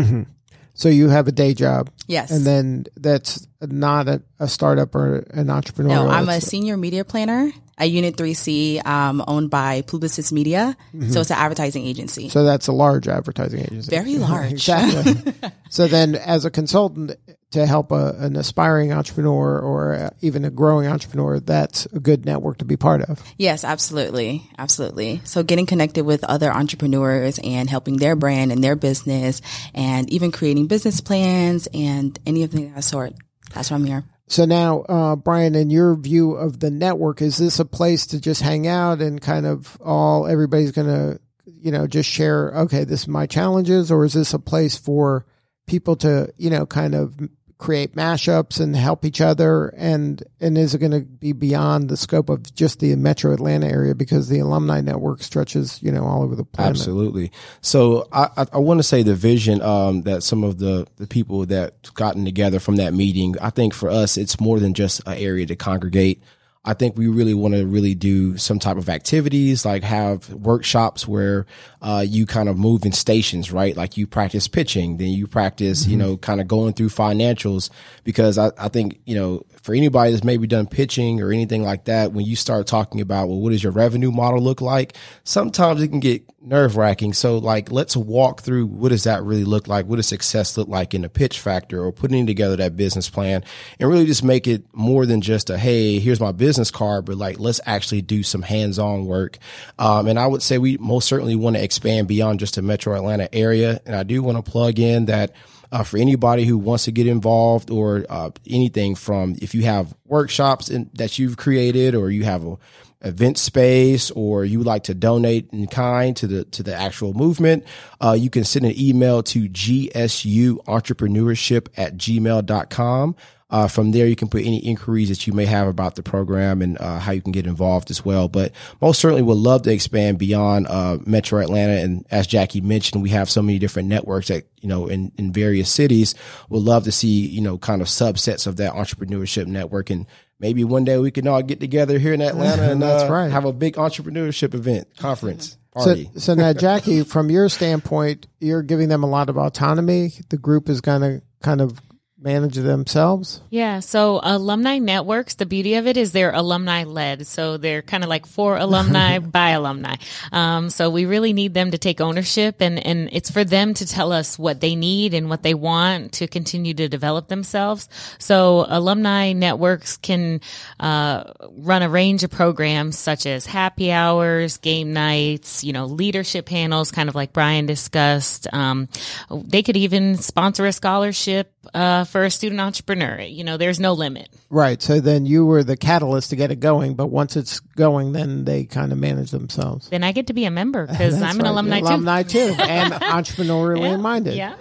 So 0.74 0.88
you 0.88 1.08
have 1.10 1.28
a 1.28 1.32
day 1.32 1.54
job. 1.54 1.90
Yes. 2.06 2.30
And 2.30 2.46
then 2.46 2.86
that's 2.96 3.46
not 3.60 4.08
a, 4.08 4.22
a 4.38 4.48
startup 4.48 4.94
or 4.94 5.18
an 5.30 5.50
entrepreneur. 5.50 5.94
No, 5.94 6.08
I'm 6.08 6.28
a 6.28 6.40
senior 6.40 6.76
media 6.76 7.04
planner 7.04 7.52
at 7.78 7.90
Unit 7.90 8.16
3C, 8.16 8.84
um, 8.86 9.22
owned 9.26 9.50
by 9.50 9.82
Publicis 9.82 10.32
Media. 10.32 10.76
So 11.10 11.20
it's 11.20 11.30
an 11.30 11.36
advertising 11.36 11.86
agency. 11.86 12.28
So 12.28 12.44
that's 12.44 12.68
a 12.68 12.72
large 12.72 13.08
advertising 13.08 13.60
agency. 13.60 13.90
Very 13.90 14.16
large. 14.18 14.52
exactly. 14.52 15.32
so 15.70 15.86
then, 15.86 16.14
as 16.14 16.44
a 16.44 16.50
consultant 16.50 17.16
to 17.52 17.66
help 17.66 17.92
a, 17.92 18.14
an 18.18 18.36
aspiring 18.36 18.92
entrepreneur 18.92 19.58
or 19.58 20.10
even 20.20 20.44
a 20.44 20.50
growing 20.50 20.86
entrepreneur, 20.86 21.40
that's 21.40 21.86
a 21.86 22.00
good 22.00 22.26
network 22.26 22.58
to 22.58 22.64
be 22.64 22.76
part 22.76 23.02
of. 23.02 23.22
Yes, 23.38 23.64
absolutely. 23.64 24.48
Absolutely. 24.58 25.20
So 25.24 25.42
getting 25.42 25.66
connected 25.66 26.04
with 26.04 26.24
other 26.24 26.52
entrepreneurs 26.52 27.38
and 27.42 27.70
helping 27.70 27.96
their 27.96 28.16
brand 28.16 28.52
and 28.52 28.62
their 28.62 28.76
business 28.76 29.40
and 29.74 30.10
even 30.10 30.32
creating 30.32 30.66
business 30.66 31.00
plans 31.00 31.68
and 31.72 32.18
anything 32.26 32.68
of 32.68 32.74
that 32.74 32.82
sort. 32.82 33.14
That's 33.54 33.70
why 33.70 33.76
I'm 33.76 33.84
here. 33.84 34.04
So 34.28 34.46
now, 34.46 34.80
uh, 34.82 35.16
Brian, 35.16 35.54
in 35.54 35.68
your 35.68 35.94
view 35.94 36.32
of 36.32 36.58
the 36.58 36.70
network, 36.70 37.20
is 37.20 37.36
this 37.36 37.58
a 37.58 37.66
place 37.66 38.06
to 38.06 38.20
just 38.20 38.40
hang 38.40 38.66
out 38.66 39.02
and 39.02 39.20
kind 39.20 39.44
of 39.44 39.76
all 39.84 40.26
everybody's 40.26 40.72
going 40.72 40.86
to, 40.86 41.20
you 41.44 41.70
know, 41.70 41.86
just 41.86 42.08
share? 42.08 42.50
Okay, 42.60 42.84
this 42.84 43.02
is 43.02 43.08
my 43.08 43.26
challenges, 43.26 43.92
or 43.92 44.06
is 44.06 44.14
this 44.14 44.32
a 44.32 44.38
place 44.38 44.76
for 44.76 45.26
people 45.66 45.96
to, 45.96 46.32
you 46.38 46.48
know, 46.48 46.64
kind 46.64 46.94
of 46.94 47.14
create 47.62 47.94
mashups 47.94 48.58
and 48.58 48.74
help 48.74 49.04
each 49.04 49.20
other? 49.20 49.68
And 49.68 50.20
and 50.40 50.58
is 50.58 50.74
it 50.74 50.78
going 50.78 50.92
to 50.92 51.00
be 51.00 51.32
beyond 51.32 51.88
the 51.88 51.96
scope 51.96 52.28
of 52.28 52.52
just 52.54 52.80
the 52.80 52.96
Metro 52.96 53.32
Atlanta 53.32 53.68
area 53.68 53.94
because 53.94 54.28
the 54.28 54.40
alumni 54.40 54.80
network 54.80 55.22
stretches, 55.22 55.80
you 55.80 55.92
know, 55.92 56.04
all 56.04 56.24
over 56.24 56.34
the 56.34 56.44
planet? 56.44 56.76
Absolutely. 56.76 57.30
So 57.60 58.08
I, 58.12 58.46
I, 58.52 58.58
want 58.58 58.80
to 58.80 58.82
say 58.82 59.04
the 59.04 59.14
vision 59.14 59.62
um, 59.62 60.02
that 60.02 60.24
some 60.24 60.42
of 60.42 60.58
the, 60.58 60.88
the 60.96 61.06
people 61.06 61.46
that 61.46 61.94
gotten 61.94 62.24
together 62.24 62.58
from 62.58 62.76
that 62.76 62.94
meeting, 62.94 63.36
I 63.40 63.50
think 63.50 63.74
for 63.74 63.88
us, 63.88 64.16
it's 64.16 64.40
more 64.40 64.58
than 64.58 64.74
just 64.74 65.00
an 65.06 65.16
area 65.16 65.46
to 65.46 65.54
congregate. 65.54 66.20
I 66.64 66.74
think 66.74 66.96
we 66.96 67.08
really 67.08 67.34
want 67.34 67.54
to 67.54 67.66
really 67.66 67.94
do 67.96 68.36
some 68.36 68.60
type 68.60 68.76
of 68.76 68.88
activities, 68.88 69.64
like 69.64 69.82
have 69.82 70.28
workshops 70.30 71.08
where 71.08 71.44
uh, 71.80 72.04
you 72.06 72.24
kind 72.24 72.48
of 72.48 72.56
move 72.56 72.84
in 72.84 72.92
stations, 72.92 73.50
right? 73.50 73.76
Like 73.76 73.96
you 73.96 74.06
practice 74.06 74.46
pitching, 74.46 74.98
then 74.98 75.08
you 75.08 75.26
practice, 75.26 75.86
you 75.86 75.96
know, 75.96 76.16
kind 76.16 76.40
of 76.40 76.46
going 76.46 76.74
through 76.74 76.90
financials. 76.90 77.68
Because 78.04 78.38
I, 78.38 78.52
I 78.58 78.68
think, 78.68 79.00
you 79.06 79.16
know, 79.16 79.42
for 79.60 79.74
anybody 79.74 80.12
that's 80.12 80.22
maybe 80.22 80.46
done 80.46 80.68
pitching 80.68 81.20
or 81.20 81.32
anything 81.32 81.64
like 81.64 81.86
that, 81.86 82.12
when 82.12 82.26
you 82.26 82.36
start 82.36 82.68
talking 82.68 83.00
about, 83.00 83.28
well, 83.28 83.40
what 83.40 83.50
does 83.50 83.64
your 83.64 83.72
revenue 83.72 84.12
model 84.12 84.40
look 84.40 84.60
like? 84.60 84.96
Sometimes 85.24 85.82
it 85.82 85.88
can 85.88 85.98
get 85.98 86.24
nerve 86.42 86.76
wracking. 86.76 87.12
So 87.12 87.38
like, 87.38 87.70
let's 87.70 87.96
walk 87.96 88.42
through 88.42 88.66
what 88.66 88.90
does 88.90 89.04
that 89.04 89.22
really 89.22 89.44
look 89.44 89.68
like? 89.68 89.86
What 89.86 89.96
does 89.96 90.06
success 90.06 90.56
look 90.56 90.68
like 90.68 90.94
in 90.94 91.02
the 91.02 91.08
pitch 91.08 91.40
factor 91.40 91.82
or 91.82 91.92
putting 91.92 92.26
together 92.26 92.56
that 92.56 92.76
business 92.76 93.08
plan 93.08 93.44
and 93.78 93.88
really 93.88 94.06
just 94.06 94.24
make 94.24 94.46
it 94.46 94.64
more 94.72 95.06
than 95.06 95.20
just 95.20 95.50
a, 95.50 95.58
Hey, 95.58 95.98
here's 95.98 96.20
my 96.20 96.32
business 96.32 96.70
card, 96.70 97.04
but 97.04 97.16
like, 97.16 97.38
let's 97.38 97.60
actually 97.66 98.02
do 98.02 98.22
some 98.22 98.42
hands 98.42 98.78
on 98.78 99.06
work. 99.06 99.38
Um, 99.78 100.08
and 100.08 100.18
I 100.18 100.26
would 100.26 100.42
say 100.42 100.58
we 100.58 100.76
most 100.78 101.08
certainly 101.08 101.36
want 101.36 101.56
to 101.56 101.62
expand 101.62 102.08
beyond 102.08 102.40
just 102.40 102.56
the 102.56 102.62
metro 102.62 102.94
Atlanta 102.94 103.32
area. 103.34 103.80
And 103.86 103.94
I 103.94 104.02
do 104.02 104.22
want 104.22 104.44
to 104.44 104.50
plug 104.50 104.78
in 104.78 105.06
that 105.06 105.32
uh, 105.72 105.82
for 105.82 105.96
anybody 105.96 106.44
who 106.44 106.58
wants 106.58 106.84
to 106.84 106.92
get 106.92 107.06
involved 107.06 107.70
or 107.70 108.04
uh, 108.10 108.30
anything 108.46 108.94
from 108.94 109.36
if 109.40 109.54
you 109.54 109.62
have 109.62 109.94
workshops 110.04 110.68
in, 110.68 110.90
that 110.94 111.18
you've 111.18 111.38
created 111.38 111.94
or 111.94 112.10
you 112.10 112.24
have 112.24 112.44
a 112.44 112.56
event 113.02 113.38
space 113.38 114.10
or 114.12 114.44
you 114.44 114.58
would 114.58 114.66
like 114.66 114.84
to 114.84 114.94
donate 114.94 115.48
in 115.52 115.66
kind 115.66 116.16
to 116.16 116.26
the 116.26 116.44
to 116.46 116.62
the 116.62 116.74
actual 116.74 117.14
movement 117.14 117.64
uh, 118.00 118.12
you 118.12 118.30
can 118.30 118.44
send 118.44 118.64
an 118.64 118.74
email 118.76 119.22
to 119.22 119.48
gsu 119.48 120.56
entrepreneurship 120.66 121.68
at 121.76 121.96
gmail.com 121.96 123.16
uh, 123.52 123.68
from 123.68 123.92
there, 123.92 124.06
you 124.06 124.16
can 124.16 124.28
put 124.28 124.46
any 124.46 124.56
inquiries 124.56 125.10
that 125.10 125.26
you 125.26 125.34
may 125.34 125.44
have 125.44 125.68
about 125.68 125.94
the 125.94 126.02
program 126.02 126.62
and 126.62 126.80
uh, 126.80 126.98
how 126.98 127.12
you 127.12 127.20
can 127.20 127.32
get 127.32 127.46
involved 127.46 127.90
as 127.90 128.02
well. 128.02 128.26
But 128.26 128.50
most 128.80 128.98
certainly 128.98 129.20
would 129.20 129.36
love 129.36 129.60
to 129.62 129.70
expand 129.72 130.18
beyond 130.18 130.66
uh, 130.68 130.96
Metro 131.04 131.38
Atlanta. 131.38 131.74
And 131.74 132.06
as 132.10 132.26
Jackie 132.26 132.62
mentioned, 132.62 133.02
we 133.02 133.10
have 133.10 133.28
so 133.28 133.42
many 133.42 133.58
different 133.58 133.90
networks 133.90 134.28
that, 134.28 134.48
you 134.62 134.70
know, 134.70 134.86
in, 134.86 135.12
in 135.18 135.34
various 135.34 135.70
cities. 135.70 136.14
Would 136.48 136.62
love 136.62 136.84
to 136.84 136.92
see, 136.92 137.26
you 137.26 137.42
know, 137.42 137.58
kind 137.58 137.82
of 137.82 137.88
subsets 137.88 138.46
of 138.46 138.56
that 138.56 138.72
entrepreneurship 138.72 139.46
network. 139.46 139.90
And 139.90 140.06
maybe 140.42 140.64
one 140.64 140.84
day 140.84 140.98
we 140.98 141.10
can 141.10 141.26
all 141.26 141.40
get 141.42 141.60
together 141.60 141.98
here 141.98 142.12
in 142.12 142.20
Atlanta 142.20 142.62
and 142.70 142.82
That's 142.82 143.04
uh, 143.04 143.12
right. 143.12 143.30
have 143.30 143.46
a 143.46 143.52
big 143.52 143.76
entrepreneurship 143.76 144.52
event, 144.52 144.88
conference, 144.98 145.56
So, 145.78 145.84
party. 145.86 146.10
so 146.16 146.34
now, 146.34 146.52
Jackie, 146.66 147.02
from 147.02 147.30
your 147.30 147.48
standpoint, 147.48 148.26
you're 148.40 148.62
giving 148.62 148.90
them 148.90 149.02
a 149.02 149.06
lot 149.06 149.30
of 149.30 149.38
autonomy. 149.38 150.12
The 150.28 150.36
group 150.36 150.68
is 150.68 150.82
going 150.82 151.00
to 151.00 151.22
kind 151.42 151.62
of 151.62 151.80
manage 152.22 152.54
themselves. 152.54 153.40
Yeah. 153.50 153.80
So 153.80 154.20
alumni 154.22 154.78
networks, 154.78 155.34
the 155.34 155.46
beauty 155.46 155.74
of 155.74 155.86
it 155.86 155.96
is 155.96 156.12
they're 156.12 156.32
alumni 156.32 156.84
led. 156.84 157.26
So 157.26 157.56
they're 157.56 157.82
kind 157.82 158.04
of 158.04 158.10
like 158.10 158.26
for 158.26 158.56
alumni 158.56 159.18
by 159.18 159.50
alumni. 159.50 159.96
Um, 160.30 160.70
so 160.70 160.90
we 160.90 161.04
really 161.04 161.32
need 161.32 161.54
them 161.54 161.72
to 161.72 161.78
take 161.78 162.00
ownership 162.00 162.60
and, 162.60 162.84
and 162.84 163.08
it's 163.12 163.30
for 163.30 163.44
them 163.44 163.74
to 163.74 163.86
tell 163.86 164.12
us 164.12 164.38
what 164.38 164.60
they 164.60 164.74
need 164.74 165.14
and 165.14 165.28
what 165.28 165.42
they 165.42 165.54
want 165.54 166.12
to 166.14 166.28
continue 166.28 166.74
to 166.74 166.88
develop 166.88 167.28
themselves. 167.28 167.88
So 168.18 168.66
alumni 168.68 169.32
networks 169.32 169.96
can, 169.96 170.40
uh, 170.80 171.24
run 171.50 171.82
a 171.82 171.88
range 171.88 172.24
of 172.24 172.30
programs 172.30 172.98
such 172.98 173.26
as 173.26 173.46
happy 173.46 173.90
hours, 173.90 174.58
game 174.58 174.92
nights, 174.92 175.64
you 175.64 175.72
know, 175.72 175.86
leadership 175.86 176.46
panels, 176.46 176.90
kind 176.90 177.08
of 177.08 177.14
like 177.14 177.32
Brian 177.32 177.66
discussed. 177.66 178.46
Um, 178.52 178.88
they 179.30 179.62
could 179.62 179.76
even 179.76 180.16
sponsor 180.16 180.66
a 180.66 180.72
scholarship, 180.72 181.52
uh, 181.74 182.04
for 182.12 182.24
a 182.24 182.30
student 182.30 182.60
entrepreneur. 182.60 183.20
You 183.22 183.42
know, 183.42 183.56
there's 183.56 183.80
no 183.80 183.94
limit. 183.94 184.28
Right. 184.50 184.80
So 184.82 185.00
then 185.00 185.24
you 185.24 185.46
were 185.46 185.64
the 185.64 185.78
catalyst 185.78 186.30
to 186.30 186.36
get 186.36 186.50
it 186.50 186.60
going, 186.60 186.94
but 186.94 187.06
once 187.06 187.36
it's 187.36 187.58
going, 187.58 188.12
then 188.12 188.44
they 188.44 188.64
kind 188.64 188.92
of 188.92 188.98
manage 188.98 189.30
themselves. 189.30 189.88
Then 189.88 190.04
I 190.04 190.12
get 190.12 190.26
to 190.26 190.34
be 190.34 190.44
a 190.44 190.50
member 190.50 190.86
because 190.86 191.14
I'm 191.22 191.40
an 191.40 191.46
right. 191.46 191.50
alumni 191.50 191.80
too. 191.80 191.86
Alumni 191.86 192.22
too, 192.22 192.54
and 192.58 192.92
entrepreneurially 193.02 193.98
minded. 193.98 194.34
Yeah. 194.34 194.56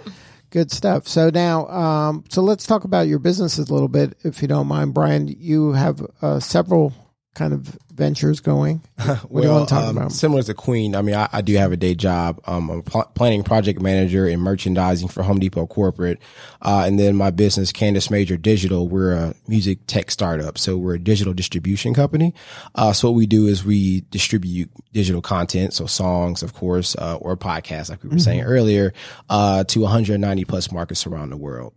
Good 0.48 0.72
stuff. 0.72 1.06
So 1.06 1.30
now, 1.30 1.68
um, 1.68 2.24
so 2.28 2.42
let's 2.42 2.66
talk 2.66 2.84
about 2.84 3.06
your 3.06 3.18
businesses 3.18 3.68
a 3.68 3.72
little 3.72 3.88
bit, 3.88 4.16
if 4.22 4.42
you 4.42 4.48
don't 4.48 4.66
mind, 4.66 4.92
Brian. 4.92 5.28
You 5.28 5.72
have 5.72 6.04
uh, 6.20 6.40
several 6.40 6.92
kind 7.34 7.54
of 7.54 7.78
ventures 7.92 8.40
going. 8.40 8.82
What 9.28 9.40
do 9.40 9.46
you 9.46 9.52
want 9.52 9.68
to 9.68 9.74
talk 9.74 9.84
um, 9.84 9.96
about? 9.96 10.12
Similar 10.12 10.42
to 10.44 10.54
Queen, 10.54 10.94
I 10.94 11.02
mean, 11.02 11.14
I, 11.14 11.28
I 11.32 11.40
do 11.42 11.54
have 11.56 11.72
a 11.72 11.76
day 11.76 11.94
job. 11.94 12.40
Um, 12.46 12.70
I'm 12.70 12.78
a 12.78 12.82
pl- 12.82 13.10
planning 13.14 13.42
project 13.42 13.80
manager 13.80 14.26
in 14.26 14.40
merchandising 14.40 15.08
for 15.08 15.22
Home 15.22 15.38
Depot 15.38 15.66
corporate. 15.66 16.18
Uh, 16.60 16.84
and 16.86 16.98
then 16.98 17.16
my 17.16 17.30
business, 17.30 17.72
Canis 17.72 18.10
Major 18.10 18.36
Digital, 18.36 18.88
we're 18.88 19.12
a 19.12 19.34
music 19.48 19.78
tech 19.86 20.10
startup. 20.10 20.58
So 20.58 20.76
we're 20.76 20.94
a 20.94 20.98
digital 20.98 21.32
distribution 21.32 21.94
company. 21.94 22.34
Uh, 22.74 22.92
so 22.92 23.10
what 23.10 23.16
we 23.16 23.26
do 23.26 23.46
is 23.46 23.64
we 23.64 24.02
distribute 24.10 24.70
digital 24.92 25.22
content. 25.22 25.74
So 25.74 25.86
songs, 25.86 26.42
of 26.42 26.54
course, 26.54 26.94
uh, 26.96 27.16
or 27.16 27.36
podcasts, 27.36 27.90
like 27.90 28.02
we 28.02 28.10
were 28.10 28.18
saying 28.18 28.42
earlier, 28.42 28.92
uh, 29.30 29.64
to 29.64 29.80
190 29.80 30.44
plus 30.44 30.70
markets 30.70 31.06
around 31.06 31.30
the 31.30 31.36
world. 31.36 31.74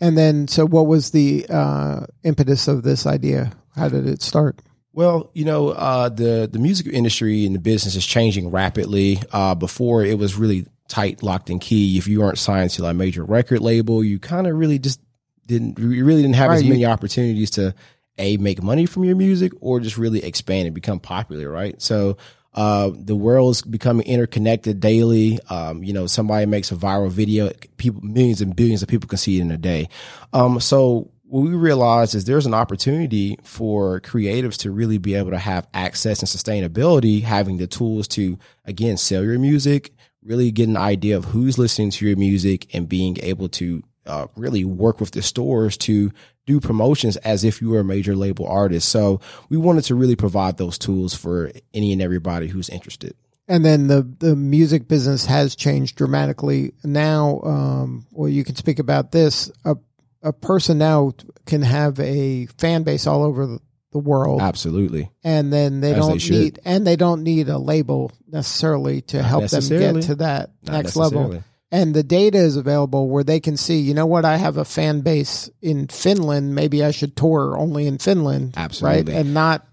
And 0.00 0.16
then, 0.16 0.48
so 0.48 0.66
what 0.66 0.86
was 0.86 1.10
the 1.10 1.46
uh, 1.48 2.06
impetus 2.22 2.68
of 2.68 2.82
this 2.82 3.06
idea? 3.06 3.52
How 3.74 3.88
did 3.88 4.06
it 4.06 4.22
start? 4.22 4.60
Well, 4.92 5.30
you 5.32 5.44
know, 5.44 5.68
uh, 5.68 6.08
the 6.08 6.48
the 6.50 6.58
music 6.58 6.86
industry 6.86 7.46
and 7.46 7.54
the 7.54 7.60
business 7.60 7.94
is 7.94 8.06
changing 8.06 8.50
rapidly. 8.50 9.20
Uh, 9.32 9.54
before 9.54 10.04
it 10.04 10.18
was 10.18 10.34
really 10.36 10.66
tight, 10.88 11.22
locked 11.22 11.50
and 11.50 11.60
key. 11.60 11.98
If 11.98 12.08
you 12.08 12.20
weren't 12.20 12.38
signed 12.38 12.70
to 12.70 12.82
like 12.82 12.92
a 12.92 12.94
major 12.94 13.24
record 13.24 13.60
label, 13.60 14.02
you 14.02 14.18
kind 14.18 14.46
of 14.46 14.56
really 14.56 14.78
just 14.78 15.00
didn't. 15.46 15.78
You 15.78 16.04
really 16.04 16.22
didn't 16.22 16.36
have 16.36 16.50
Right, 16.50 16.56
as 16.56 16.64
many 16.64 16.84
opportunities 16.84 17.50
to 17.52 17.74
a 18.18 18.36
make 18.38 18.62
money 18.62 18.86
from 18.86 19.04
your 19.04 19.14
music 19.14 19.52
or 19.60 19.78
just 19.78 19.98
really 19.98 20.24
expand 20.24 20.66
and 20.66 20.74
become 20.74 21.00
popular. 21.00 21.50
Right. 21.50 21.80
So. 21.80 22.16
Uh, 22.54 22.90
the 22.92 23.14
is 23.50 23.62
becoming 23.62 24.04
interconnected 24.04 24.80
daily. 24.80 25.38
Um, 25.48 25.84
you 25.84 25.92
know, 25.92 26.08
somebody 26.08 26.44
makes 26.46 26.72
a 26.72 26.74
viral 26.74 27.08
video, 27.08 27.52
people, 27.76 28.00
millions 28.00 28.40
and 28.40 28.56
billions 28.56 28.82
of 28.82 28.88
people 28.88 29.06
can 29.06 29.18
see 29.18 29.38
it 29.38 29.42
in 29.42 29.52
a 29.52 29.56
day. 29.56 29.88
Um, 30.32 30.58
so 30.58 31.08
what 31.28 31.42
we 31.42 31.54
realized 31.54 32.14
is 32.14 32.24
there's 32.24 32.46
an 32.46 32.54
opportunity 32.54 33.38
for 33.42 34.00
creatives 34.00 34.56
to 34.58 34.70
really 34.70 34.96
be 34.96 35.14
able 35.14 35.30
to 35.30 35.38
have 35.38 35.68
access 35.74 36.20
and 36.20 36.28
sustainability, 36.28 37.22
having 37.22 37.58
the 37.58 37.66
tools 37.66 38.08
to, 38.08 38.38
again, 38.64 38.96
sell 38.96 39.22
your 39.22 39.38
music, 39.38 39.92
really 40.22 40.50
get 40.50 40.68
an 40.68 40.76
idea 40.76 41.16
of 41.16 41.26
who's 41.26 41.58
listening 41.58 41.90
to 41.90 42.06
your 42.06 42.16
music 42.16 42.74
and 42.74 42.88
being 42.88 43.18
able 43.22 43.48
to 43.50 43.82
uh, 44.06 44.26
really 44.36 44.64
work 44.64 45.00
with 45.00 45.10
the 45.10 45.20
stores 45.20 45.76
to 45.76 46.10
do 46.46 46.60
promotions 46.60 47.18
as 47.18 47.44
if 47.44 47.60
you 47.60 47.68
were 47.68 47.80
a 47.80 47.84
major 47.84 48.16
label 48.16 48.46
artist. 48.46 48.88
So 48.88 49.20
we 49.50 49.58
wanted 49.58 49.84
to 49.84 49.94
really 49.94 50.16
provide 50.16 50.56
those 50.56 50.78
tools 50.78 51.14
for 51.14 51.52
any 51.74 51.92
and 51.92 52.00
everybody 52.00 52.48
who's 52.48 52.70
interested. 52.70 53.14
And 53.50 53.64
then 53.64 53.86
the 53.86 54.02
the 54.02 54.36
music 54.36 54.88
business 54.88 55.24
has 55.24 55.56
changed 55.56 55.96
dramatically. 55.96 56.72
Now, 56.84 57.40
um, 57.44 58.06
well, 58.12 58.28
you 58.28 58.44
can 58.44 58.56
speak 58.56 58.78
about 58.78 59.10
this. 59.10 59.50
A 59.64 59.76
a 60.22 60.32
person 60.32 60.78
now 60.78 61.12
can 61.46 61.62
have 61.62 61.98
a 62.00 62.46
fan 62.58 62.82
base 62.82 63.06
all 63.06 63.22
over 63.22 63.46
the, 63.46 63.60
world, 63.98 64.40
Absolutely. 64.40 65.10
and 65.24 65.52
then 65.52 65.80
they 65.80 65.92
As 65.92 66.06
don't 66.06 66.18
should. 66.20 66.36
need 66.36 66.60
and 66.64 66.86
they 66.86 66.94
don't 66.94 67.24
need 67.24 67.48
a 67.48 67.58
label 67.58 68.12
necessarily 68.28 69.00
to 69.00 69.20
help 69.20 69.48
them 69.48 69.66
get 69.68 70.02
to 70.02 70.14
that 70.16 70.50
Not 70.62 70.72
next 70.72 70.94
level. 70.94 71.42
And 71.72 71.94
the 71.94 72.04
data 72.04 72.38
is 72.38 72.54
available 72.56 73.08
where 73.08 73.24
they 73.24 73.40
can 73.40 73.56
see, 73.56 73.80
you 73.80 73.94
know 73.94 74.06
what, 74.06 74.24
I 74.24 74.36
have 74.36 74.56
a 74.56 74.64
fan 74.64 75.00
base 75.00 75.50
in 75.60 75.88
Finland. 75.88 76.54
Maybe 76.54 76.84
I 76.84 76.92
should 76.92 77.16
tour 77.16 77.56
only 77.58 77.88
in 77.88 77.98
Finland. 77.98 78.54
Absolutely. 78.56 79.12
Right. 79.12 79.20
And 79.20 79.34
not, 79.34 79.66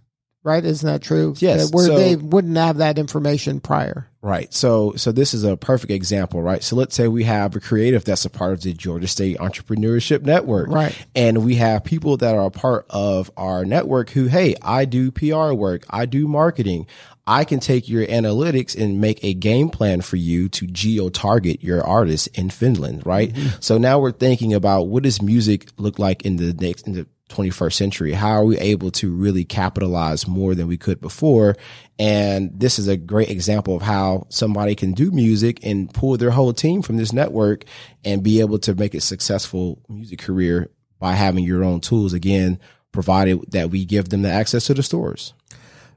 right? 0.46 0.64
Isn't 0.64 0.88
that 0.88 1.02
true? 1.02 1.34
Yes, 1.40 1.66
Uh, 1.66 1.68
Where 1.72 1.86
so- 1.88 1.96
they 1.98 2.16
wouldn't 2.16 2.56
have 2.56 2.78
that 2.78 2.98
information 2.98 3.60
prior. 3.60 4.08
Right. 4.22 4.52
So, 4.54 4.94
so 4.96 5.12
this 5.12 5.34
is 5.36 5.44
a 5.44 5.56
perfect 5.56 5.92
example, 5.92 6.42
right? 6.42 6.64
So 6.64 6.76
let's 6.76 6.96
say 6.96 7.08
we 7.08 7.26
have 7.26 7.56
a 7.56 7.60
creative 7.60 8.04
that's 8.06 8.26
a 8.26 8.30
part 8.30 8.54
of 8.54 8.62
the 8.62 8.74
Georgia 8.74 9.08
State 9.08 9.38
Entrepreneurship 9.38 10.24
Network. 10.24 10.70
Right. 10.70 10.96
And 11.16 11.44
we 11.46 11.56
have 11.56 11.84
people 11.84 12.18
that 12.18 12.34
are 12.34 12.46
a 12.46 12.52
part 12.52 12.86
of 12.90 13.30
our 13.38 13.66
network 13.66 14.12
who, 14.12 14.26
hey, 14.26 14.56
I 14.64 14.86
do 14.86 15.12
PR 15.12 15.54
work. 15.54 15.86
I 15.92 16.06
do 16.08 16.28
marketing. 16.28 16.88
I 17.28 17.44
can 17.44 17.60
take 17.60 17.88
your 17.90 18.06
analytics 18.08 18.76
and 18.80 19.00
make 19.02 19.24
a 19.24 19.34
game 19.36 19.70
plan 19.70 20.02
for 20.02 20.16
you 20.16 20.48
to 20.50 20.68
geo 20.68 21.10
target 21.10 21.64
your 21.64 21.84
artists 21.86 22.28
in 22.28 22.50
Finland, 22.52 23.04
right? 23.06 23.36
So 23.60 23.78
now 23.80 24.00
we're 24.00 24.12
thinking 24.12 24.54
about 24.54 24.88
what 24.88 25.04
does 25.04 25.22
music 25.22 25.70
look 25.78 25.98
like 26.00 26.24
in 26.24 26.38
the 26.38 26.54
next, 26.54 26.86
in 26.88 26.94
the 26.94 27.08
21st 27.30 27.74
century? 27.74 28.14
How 28.14 28.32
are 28.32 28.46
we 28.46 28.58
able 28.60 28.92
to 28.92 29.12
really 29.12 29.44
capitalize 29.44 30.28
more 30.28 30.56
than 30.56 30.68
we 30.68 30.78
could 30.78 31.02
before? 31.02 31.56
And 31.98 32.52
this 32.60 32.78
is 32.78 32.88
a 32.88 32.98
great 32.98 33.30
example 33.30 33.76
of 33.76 33.82
how 33.82 34.28
somebody 34.30 34.76
can 34.76 34.94
do 34.94 35.12
music 35.12 35.60
and 35.64 35.94
pull 35.94 36.18
their 36.18 36.32
whole 36.32 36.54
team 36.54 36.82
from 36.82 36.98
this 36.98 37.14
network 37.14 37.64
and 38.04 38.24
be 38.24 38.40
able 38.40 38.60
to 38.60 38.76
make 38.76 38.94
a 38.94 39.02
successful 39.02 39.80
music 39.90 40.20
career 40.20 40.70
by 41.00 41.14
having 41.14 41.44
your 41.44 41.64
own 41.64 41.80
tools 41.80 42.14
again, 42.14 42.60
provided 42.92 43.40
that 43.52 43.70
we 43.70 43.86
give 43.86 44.10
them 44.10 44.22
the 44.22 44.32
access 44.32 44.66
to 44.68 44.74
the 44.74 44.84
stores. 44.84 45.34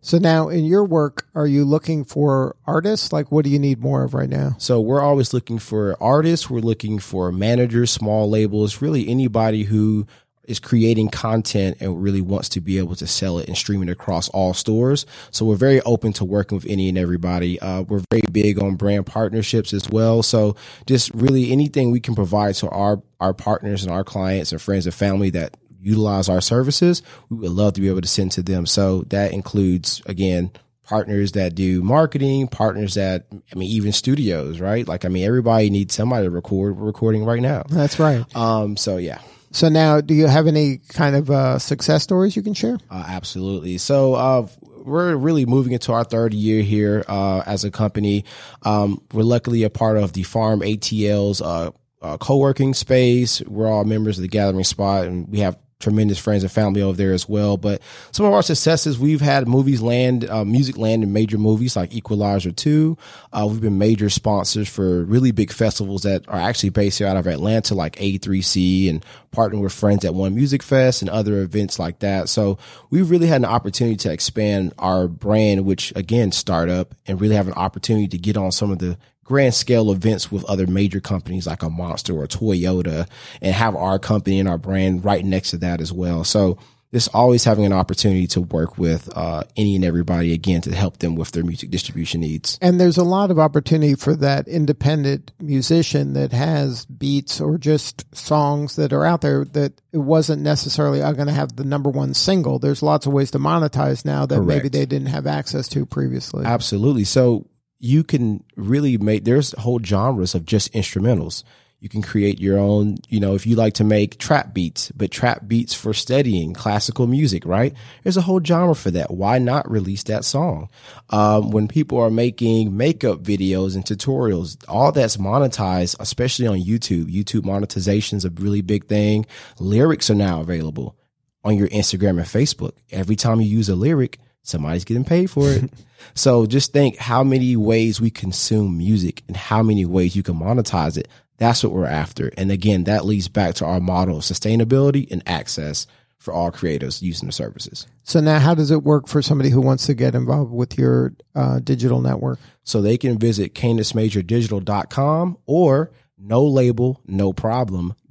So 0.01 0.19
now 0.19 0.49
in 0.49 0.65
your 0.65 0.85
work, 0.85 1.27
are 1.35 1.47
you 1.47 1.65
looking 1.65 2.05
for 2.05 2.57
artists? 2.67 3.13
Like, 3.13 3.33
what 3.33 3.45
do 3.45 3.51
you 3.51 3.59
need 3.59 3.81
more 3.81 4.05
of 4.05 4.15
right 4.15 4.29
now? 4.29 4.55
So 4.59 4.81
we're 4.81 5.01
always 5.01 5.35
looking 5.35 5.59
for 5.59 5.97
artists. 6.01 6.49
We're 6.49 6.61
looking 6.61 6.99
for 6.99 7.33
managers, 7.33 7.91
small 7.91 8.31
labels, 8.31 8.81
really 8.81 9.09
anybody 9.09 9.65
who 9.65 10.07
is 10.49 10.59
creating 10.59 11.11
content 11.11 11.77
and 11.81 12.03
really 12.03 12.21
wants 12.21 12.49
to 12.51 12.61
be 12.61 12.79
able 12.79 12.97
to 12.97 13.07
sell 13.07 13.39
it 13.39 13.47
and 13.47 13.57
stream 13.57 13.83
it 13.83 13.89
across 13.89 14.29
all 14.31 14.55
stores. 14.55 15.07
So 15.31 15.45
we're 15.45 15.57
very 15.57 15.81
open 15.83 16.13
to 16.15 16.25
working 16.25 16.57
with 16.57 16.67
any 16.67 16.89
and 16.89 16.99
everybody. 16.99 17.61
Uh, 17.61 17.83
we're 17.83 18.03
very 18.11 18.23
big 18.33 18.61
on 18.61 18.77
brand 18.77 19.07
partnerships 19.07 19.73
as 19.73 19.89
well. 19.89 20.23
So 20.23 20.57
just 20.87 21.13
really 21.15 21.53
anything 21.53 21.91
we 21.91 22.01
can 22.01 22.15
provide 22.15 22.55
to 22.57 22.69
our, 22.71 23.03
our 23.21 23.35
partners 23.35 23.85
and 23.85 23.93
our 23.93 24.05
clients 24.05 24.51
and 24.53 24.61
friends 24.61 24.87
and 24.87 24.95
family 24.95 25.31
that 25.31 25.57
utilize 25.81 26.29
our 26.29 26.41
services, 26.41 27.03
we 27.29 27.37
would 27.37 27.51
love 27.51 27.75
to 27.75 27.81
be 27.81 27.89
able 27.89 28.01
to 28.01 28.09
send 28.09 28.33
to 28.33 28.43
them. 28.43 28.67
So 28.67 29.03
that 29.09 29.33
includes 29.33 30.03
again 30.07 30.51
partners 30.85 31.33
that 31.33 31.55
do 31.55 31.83
marketing, 31.83 32.49
partners 32.49 32.95
that 32.95 33.27
I 33.53 33.59
mean 33.59 33.71
even 33.71 33.93
studios, 33.93 34.61
right? 34.61 34.89
Like 34.89 35.05
I 35.05 35.09
mean 35.09 35.25
everybody 35.25 35.71
needs 35.71 35.95
somebody 35.95 36.25
to 36.25 36.31
record. 36.31 36.77
We're 36.77 36.87
recording 36.87 37.25
right 37.25 37.43
now. 37.43 37.65
That's 37.69 37.99
right. 37.99 38.25
Um, 38.35 38.77
so 38.77 38.97
yeah. 38.97 39.21
So 39.51 39.69
now, 39.69 40.01
do 40.01 40.15
you 40.15 40.27
have 40.27 40.47
any 40.47 40.79
kind 40.89 41.17
of 41.17 41.31
uh, 41.31 41.59
success 41.59 42.03
stories 42.03 42.37
you 42.37 42.43
can 42.43 42.55
share? 42.55 42.79
Uh, 42.91 43.05
absolutely. 43.07 43.79
So, 43.79 44.15
uh, 44.15 44.47
we're 44.85 45.15
really 45.17 45.47
moving 45.47 45.73
into 45.73 45.93
our 45.93 46.05
third 46.05 46.33
year 46.35 46.63
here 46.63 47.05
uh, 47.09 47.43
as 47.47 47.65
a 47.65 47.71
company. 47.71 48.25
Um, 48.63 49.03
we're 49.13 49.23
luckily 49.23 49.63
a 49.63 49.71
part 49.71 49.99
of 49.99 50.15
the 50.15 50.23
Farm 50.23 50.61
ATL's 50.61 51.43
uh, 51.43 51.71
uh, 52.01 52.17
co-working 52.17 52.75
space. 52.75 53.43
We're 53.43 53.69
all 53.69 53.85
members 53.85 54.19
of 54.19 54.23
the 54.23 54.29
Gathering 54.29 54.65
Spot, 54.65 55.05
and 55.05 55.29
we 55.29 55.41
have 55.41 55.59
tremendous 55.81 56.19
friends 56.19 56.43
and 56.43 56.51
family 56.51 56.83
over 56.83 56.97
there 56.97 57.13
as 57.13 57.29
well. 57.29 57.57
But 57.57 57.81
some 58.11 58.27
of 58.27 58.33
our 58.33 58.43
successes, 58.43 58.99
we've 58.99 59.21
had 59.21 59.47
movies 59.47 59.81
land, 59.81 60.29
uh, 60.29 60.45
music 60.45 60.77
land 60.77 61.05
in 61.05 61.13
major 61.13 61.39
movies 61.39 61.77
like 61.77 61.95
Equalizer 61.95 62.51
2. 62.51 62.97
Uh, 63.33 63.47
we've 63.49 63.61
been 63.61 63.79
major 63.79 64.11
sponsors 64.11 64.69
for 64.69 65.05
really 65.05 65.31
big 65.31 65.53
festivals 65.53 66.03
that 66.03 66.29
are 66.29 66.41
actually 66.41 66.71
based 66.71 66.99
here 66.99 67.07
out 67.07 67.17
of 67.17 67.27
Atlanta, 67.27 67.75
like 67.75 67.97
A3C 67.97 68.91
and 68.91 69.05
partnering 69.33 69.63
with 69.63 69.73
friends 69.73 70.05
at 70.05 70.15
One 70.15 70.35
Music 70.35 70.63
Fest 70.63 71.03
and 71.03 71.11
other 71.11 71.43
events 71.43 71.79
like 71.79 72.01
that. 72.01 72.29
So 72.29 72.59
we've 72.91 73.11
really 73.11 73.27
had 73.29 73.43
an 73.43 73.45
opportunity 73.45 73.97
to 73.99 74.13
expand 74.13 74.73
our 74.79 75.07
brand, 75.07 75.65
which 75.65 75.93
again, 75.95 76.33
startup 76.33 76.95
and 77.07 77.21
really 77.21 77.37
have 77.37 77.47
an 77.47 77.55
opportunity 77.55 78.09
to 78.09 78.19
get 78.19 78.37
on 78.37 78.51
some 78.51 78.73
of 78.73 78.79
the 78.79 78.99
grand 79.29 79.53
scale 79.53 79.93
events 79.93 80.33
with 80.33 80.43
other 80.47 80.67
major 80.67 81.01
companies 81.01 81.47
like 81.47 81.63
a 81.63 81.69
Monster 81.69 82.15
or 82.15 82.27
Toyota 82.27 83.07
and 83.43 83.55
have 83.55 83.77
our 83.77 83.99
company 83.99 84.41
and 84.41 84.49
our 84.49 84.57
brand 84.57 85.05
right 85.05 85.23
next 85.23 85.51
to 85.51 85.59
that 85.59 85.83
as 85.83 85.93
well. 85.93 86.25
So 86.25 86.59
just 86.95 87.11
always 87.15 87.45
having 87.45 87.67
an 87.67 87.73
opportunity 87.75 88.27
to 88.29 88.41
work 88.41 88.79
with 88.79 89.15
uh, 89.15 89.43
any 89.55 89.77
and 89.77 89.85
everybody 89.85 90.33
again 90.33 90.63
to 90.63 90.75
help 90.75 90.97
them 91.01 91.15
with 91.15 91.33
their 91.33 91.45
music 91.45 91.69
distribution 91.69 92.23
needs. 92.23 92.59
And 92.63 92.81
there's 92.81 92.97
a 92.97 93.05
lot 93.05 93.31
of 93.31 93.39
opportunity 93.39 93.95
for 93.95 94.17
that 94.17 94.49
independent 94.49 95.33
musician 95.39 96.15
that 96.15 96.33
has 96.33 96.87
beats 96.87 97.39
or 97.39 97.59
just 97.59 98.07
songs 98.17 98.77
that 98.77 98.95
are 98.95 99.05
out 99.05 99.21
there 99.21 99.45
that 99.45 99.75
it 99.93 99.99
wasn't 99.99 100.41
necessarily 100.41 101.01
going 101.01 101.27
to 101.27 101.33
have 101.33 101.57
the 101.57 101.65
number 101.65 101.91
one 101.91 102.15
single. 102.15 102.59
There's 102.59 102.83
lots 102.83 103.05
of 103.05 103.13
ways 103.13 103.31
to 103.33 103.39
monetize 103.39 104.07
now 104.07 104.25
that 104.25 104.41
maybe 104.41 104.71
they 104.71 104.87
didn't 104.87 105.09
have 105.09 105.27
access 105.27 105.69
to 105.69 105.85
previously. 105.85 106.47
Absolutely. 106.47 107.05
So 107.05 107.45
you 107.79 108.05
can 108.05 108.45
really 108.57 108.99
make 108.99 109.25
there's 109.25 109.53
whole 109.59 109.81
genres 109.83 110.35
of 110.35 110.45
just 110.45 110.73
instrumentals. 110.73 111.45
You 111.81 111.89
can 111.89 112.03
create 112.03 112.41
your 112.41 112.59
own, 112.59 112.97
you 113.09 113.21
know, 113.21 113.37
if 113.37 113.47
you 113.47 113.55
like 113.55 113.75
to 113.75 113.85
make 113.85 114.19
trap 114.19 114.53
beats, 114.53 114.91
but 114.97 115.13
trap 115.13 115.47
beats 115.47 115.75
for 115.75 115.95
studying 115.95 116.53
classical 116.53 117.07
music, 117.07 117.47
right? 117.47 117.73
There's 118.03 118.17
a 118.17 118.23
whole 118.23 118.43
genre 118.43 118.75
for 118.75 118.91
that. 118.91 119.13
Why 119.13 119.39
not 119.39 119.71
release 119.71 120.03
that 120.05 120.25
song? 120.25 120.71
Um, 121.11 121.53
when 121.53 121.69
people 121.69 122.01
are 122.01 122.11
making 122.11 122.77
makeup 122.77 123.23
videos 123.23 123.77
and 123.77 123.85
tutorials, 123.85 124.57
all 124.67 124.91
that's 124.91 125.19
monetized, 125.19 125.95
especially 126.01 126.49
on 126.49 126.59
YouTube. 126.59 127.15
YouTube 127.15 127.45
monetization 127.45 128.19
is 128.19 128.25
a 128.25 128.31
really 128.31 128.61
big 128.61 128.87
thing. 128.87 129.25
Lyrics 129.61 130.11
are 130.11 130.17
now 130.17 130.41
available 130.41 130.97
on 131.45 131.57
your 131.57 131.69
Instagram 131.69 132.19
and 132.19 132.27
Facebook. 132.27 132.73
Every 132.91 133.15
time 133.15 133.41
you 133.41 133.47
use 133.47 133.69
a 133.69 133.77
lyric, 133.77 134.19
somebody's 134.43 134.85
getting 134.85 135.05
paid 135.05 135.31
for 135.31 135.51
it. 135.51 135.71
so 136.15 136.47
just 136.47 136.73
think 136.73 136.97
how 136.97 137.23
many 137.23 137.57
ways 137.57 138.01
we 138.01 138.11
consume 138.11 138.79
music 138.79 139.23
and 139.29 139.37
how 139.37 139.63
many 139.63 139.85
ways 139.85 140.17
you 140.17 140.23
can 140.23 140.35
monetize 140.37 140.97
it. 140.97 141.09
That's 141.39 141.63
what 141.63 141.73
we're 141.73 141.87
after. 141.87 142.33
And 142.37 142.51
again, 142.51 142.85
that 142.85 143.05
leads 143.05 143.29
back 143.29 143.55
to 143.57 143.65
our 143.65 143.81
model 143.81 144.19
of 144.19 144.25
sustainability 144.25 145.09
and 145.11 145.23
access 145.27 145.87
for 146.19 146.35
all 146.35 146.51
creators 146.51 147.01
using 147.01 147.29
the 147.29 147.33
services. 147.33 147.87
So 148.03 148.21
now, 148.21 148.41
how 148.41 148.55
does 148.55 148.71
it 148.71 148.83
work 148.83 149.07
for 149.07 149.23
somebody 149.23 149.51
who 149.51 149.61
wants 149.61 149.87
to 149.87 149.95
get 149.95 150.17
involved 150.17 150.53
with 150.53 150.77
your 150.77 151.15
uh, 151.35 151.61
digital 151.61 152.01
network? 152.01 152.41
So 152.65 152.83
they 152.83 152.99
can 152.99 153.19
visit 153.19 153.55
canismajordigital.com 153.55 155.39
or 155.47 155.93
no 156.19 156.45
label, 156.45 157.01
no 157.07 157.33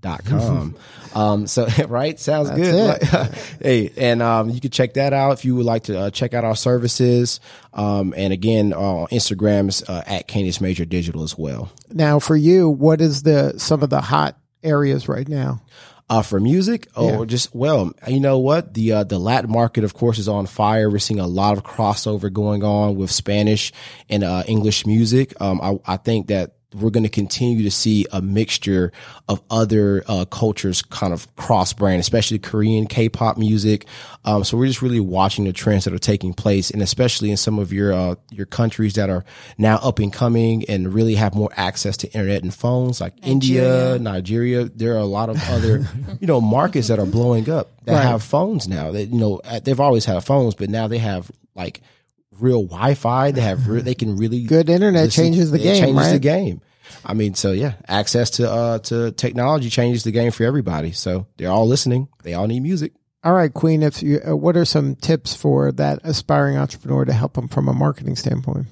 problem.com. 0.07 0.75
um, 1.15 1.47
so, 1.47 1.67
right. 1.87 2.19
Sounds 2.19 2.49
That's 2.49 2.61
good. 2.61 3.13
Like, 3.13 3.31
hey, 3.61 3.91
and, 3.97 4.21
um, 4.21 4.49
you 4.49 4.59
can 4.61 4.71
check 4.71 4.93
that 4.95 5.13
out 5.13 5.31
if 5.33 5.45
you 5.45 5.55
would 5.55 5.65
like 5.65 5.83
to 5.83 5.99
uh, 5.99 6.09
check 6.11 6.33
out 6.33 6.43
our 6.43 6.55
services. 6.55 7.39
Um, 7.73 8.13
and 8.15 8.33
again, 8.33 8.73
uh, 8.73 8.77
on 8.79 9.07
Instagram's, 9.07 9.83
uh, 9.87 10.03
at 10.05 10.27
Canis 10.27 10.61
Major 10.61 10.85
Digital 10.85 11.23
as 11.23 11.37
well. 11.37 11.71
Now, 11.91 12.19
for 12.19 12.35
you, 12.35 12.69
what 12.69 13.01
is 13.01 13.23
the 13.23 13.57
some 13.57 13.83
of 13.83 13.89
the 13.89 14.01
hot 14.01 14.37
areas 14.63 15.07
right 15.07 15.27
now? 15.27 15.61
Uh, 16.09 16.21
for 16.21 16.39
music, 16.39 16.87
Yeah. 16.97 17.25
just 17.25 17.53
well, 17.53 17.91
you 18.07 18.21
know 18.21 18.39
what 18.39 18.73
the 18.73 18.93
uh, 18.93 19.03
the 19.03 19.19
Latin 19.19 19.51
market, 19.51 19.83
of 19.83 19.93
course, 19.93 20.19
is 20.19 20.29
on 20.29 20.45
fire. 20.45 20.89
We're 20.89 20.99
seeing 20.99 21.19
a 21.19 21.27
lot 21.27 21.57
of 21.57 21.65
crossover 21.65 22.31
going 22.31 22.63
on 22.63 22.95
with 22.95 23.11
Spanish 23.11 23.73
and 24.09 24.23
uh, 24.23 24.43
English 24.47 24.85
music. 24.85 25.33
Um, 25.41 25.59
I, 25.61 25.77
I 25.85 25.97
think 25.97 26.27
that 26.27 26.56
we're 26.75 26.89
going 26.89 27.03
to 27.03 27.09
continue 27.09 27.63
to 27.63 27.71
see 27.71 28.05
a 28.11 28.21
mixture 28.21 28.91
of 29.29 29.41
other 29.49 30.03
uh, 30.07 30.25
cultures 30.25 30.81
kind 30.81 31.13
of 31.13 31.33
cross 31.37 31.71
brand, 31.71 32.01
especially 32.01 32.39
Korean 32.39 32.87
K-pop 32.87 33.37
music. 33.37 33.85
Um, 34.25 34.43
so 34.43 34.57
we're 34.57 34.67
just 34.67 34.81
really 34.81 34.99
watching 34.99 35.45
the 35.45 35.53
trends 35.53 35.85
that 35.85 35.93
are 35.93 35.97
taking 35.99 36.33
place, 36.33 36.69
and 36.69 36.81
especially 36.81 37.31
in 37.31 37.37
some 37.37 37.57
of 37.57 37.71
your 37.71 37.93
uh, 37.93 38.15
your 38.31 38.45
countries 38.45 38.95
that 38.95 39.09
are 39.09 39.23
now 39.57 39.77
up 39.77 39.99
and 39.99 40.11
coming 40.11 40.65
and 40.67 40.93
really 40.93 41.15
have 41.15 41.33
more 41.33 41.49
access 41.55 41.95
to 41.97 42.07
internet 42.11 42.43
and 42.43 42.53
phones, 42.53 42.99
like 42.99 43.13
India, 43.23 43.97
Nigeria. 43.99 44.65
There 44.65 44.93
are 44.95 44.97
a 44.99 45.05
lot 45.05 45.29
of 45.29 45.41
other, 45.49 45.85
you 46.19 46.27
know, 46.27 46.41
markets 46.41 46.89
that 46.89 46.99
are 46.99 47.05
blowing 47.05 47.49
up 47.49 47.71
that 47.85 47.93
Right. 47.93 48.03
have 48.03 48.21
phones 48.23 48.67
now. 48.67 48.91
That 48.91 49.05
you 49.05 49.17
know 49.19 49.39
uh, 49.45 49.61
they've 49.61 49.79
always 49.79 50.03
had 50.03 50.21
phones, 50.25 50.53
but 50.53 50.69
now 50.69 50.89
they 50.89 50.97
have 50.97 51.31
like 51.55 51.81
real 52.39 52.63
Wi-Fi. 52.63 53.31
They 53.31 53.41
have 53.41 53.67
re- 53.67 53.81
they 53.81 53.95
can 53.95 54.17
really 54.17 54.43
Good 54.43 54.69
internet 54.69 55.05
listen- 55.05 55.23
changes 55.25 55.51
the 55.51 55.59
it 55.59 55.63
game, 55.63 55.83
Changes 55.85 56.11
the 56.11 56.19
game. 56.19 56.61
I 57.05 57.13
mean, 57.13 57.33
so 57.33 57.51
yeah, 57.51 57.73
access 57.87 58.29
to 58.31 58.49
uh 58.49 58.79
to 58.79 59.11
technology 59.11 59.69
changes 59.69 60.03
the 60.03 60.11
game 60.11 60.31
for 60.31 60.43
everybody. 60.43 60.91
So 60.91 61.27
they're 61.37 61.51
all 61.51 61.67
listening. 61.67 62.07
They 62.23 62.33
all 62.33 62.47
need 62.47 62.61
music. 62.61 62.93
All 63.23 63.33
right, 63.33 63.53
Queen. 63.53 63.83
If 63.83 64.01
you, 64.03 64.21
uh, 64.25 64.35
what 64.35 64.55
are 64.55 64.63
some 64.63 64.95
tips 64.95 65.35
for 65.35 65.71
that 65.73 65.99
aspiring 66.03 66.55
entrepreneur 66.57 67.03
to 67.03 67.11
help 67.13 67.33
them 67.33 67.47
from 67.49 67.67
a 67.67 67.73
marketing 67.73 68.15
standpoint? 68.15 68.67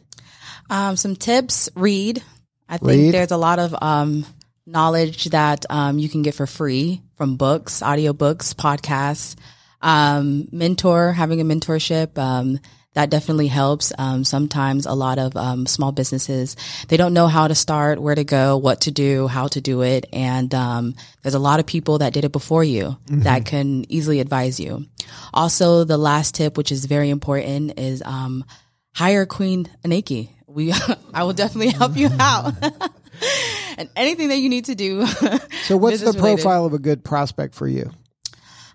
Um, 0.70 0.96
some 0.96 1.16
tips: 1.16 1.70
read. 1.76 2.24
I 2.70 2.78
think 2.78 2.88
Read. 2.90 3.14
there's 3.14 3.32
a 3.32 3.38
lot 3.38 3.60
of 3.60 3.76
um, 3.82 4.26
knowledge 4.66 5.26
that 5.26 5.66
um, 5.70 6.00
you 6.00 6.08
can 6.10 6.22
get 6.22 6.36
for 6.36 6.48
free 6.48 7.02
from 7.16 7.36
books, 7.38 7.82
audiobooks, 7.82 8.54
podcasts. 8.56 9.36
Um, 9.82 10.48
mentor, 10.52 11.12
having 11.12 11.42
a 11.42 11.46
mentorship. 11.46 12.18
Um, 12.18 12.60
that 12.96 13.10
definitely 13.10 13.48
helps. 13.48 13.94
Um, 13.98 14.24
sometimes 14.24 14.86
a 14.86 14.94
lot 14.94 15.20
of 15.20 15.38
um, 15.38 15.66
small 15.68 15.92
businesses 15.92 16.58
they 16.88 16.98
don't 16.98 17.14
know 17.14 17.28
how 17.28 17.48
to 17.48 17.56
start, 17.56 18.02
where 18.02 18.16
to 18.16 18.24
go, 18.24 18.58
what 18.58 18.82
to 18.82 18.92
do, 18.92 19.28
how 19.28 19.48
to 19.50 19.62
do 19.62 19.84
it, 19.84 20.08
and 20.12 20.54
um, 20.54 20.96
there's 21.22 21.36
a 21.36 21.40
lot 21.40 21.60
of 21.60 21.66
people 21.66 22.00
that 22.00 22.14
did 22.14 22.26
it 22.26 22.32
before 22.32 22.64
you 22.64 22.98
that 23.08 23.46
can 23.46 23.90
easily 23.92 24.20
advise 24.20 24.60
you. 24.60 24.86
Also, 25.34 25.84
the 25.84 25.98
last 25.98 26.36
tip, 26.36 26.58
which 26.58 26.72
is 26.72 26.86
very 26.86 27.10
important, 27.10 27.78
is 27.80 28.02
um, 28.04 28.44
hire 28.94 29.26
Queen 29.26 29.70
Aniki. 29.84 30.30
We, 30.48 30.74
I 31.14 31.24
will 31.24 31.34
definitely 31.34 31.72
help 31.72 31.96
you 31.96 32.10
out. 32.20 32.54
and 33.78 33.90
anything 33.96 34.30
that 34.30 34.38
you 34.38 34.50
need 34.50 34.66
to 34.66 34.76
do. 34.76 35.06
So, 35.06 35.78
what's 35.78 36.00
the 36.00 36.06
business 36.06 36.16
related. 36.16 36.22
profile 36.44 36.66
of 36.66 36.74
a 36.74 36.80
good 36.80 37.04
prospect 37.04 37.56
for 37.56 37.68
you? 37.68 37.92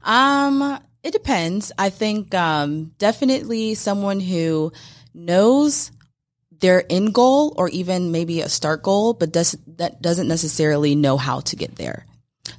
Um, 0.02 0.78
it 1.03 1.13
depends. 1.13 1.73
I 1.79 1.91
think 1.91 2.35
um, 2.35 2.93
definitely 2.99 3.75
someone 3.75 4.21
who 4.21 4.73
knows 5.15 5.91
their 6.61 6.85
end 6.91 7.15
goal 7.15 7.55
or 7.57 7.69
even 7.71 8.13
maybe 8.13 8.41
a 8.41 8.49
start 8.49 8.83
goal, 8.83 9.15
but 9.15 9.33
does 9.33 9.57
that 9.79 10.01
doesn't 10.03 10.29
necessarily 10.29 10.95
know 10.95 11.17
how 11.17 11.41
to 11.41 11.57
get 11.57 11.77
there. 11.77 12.07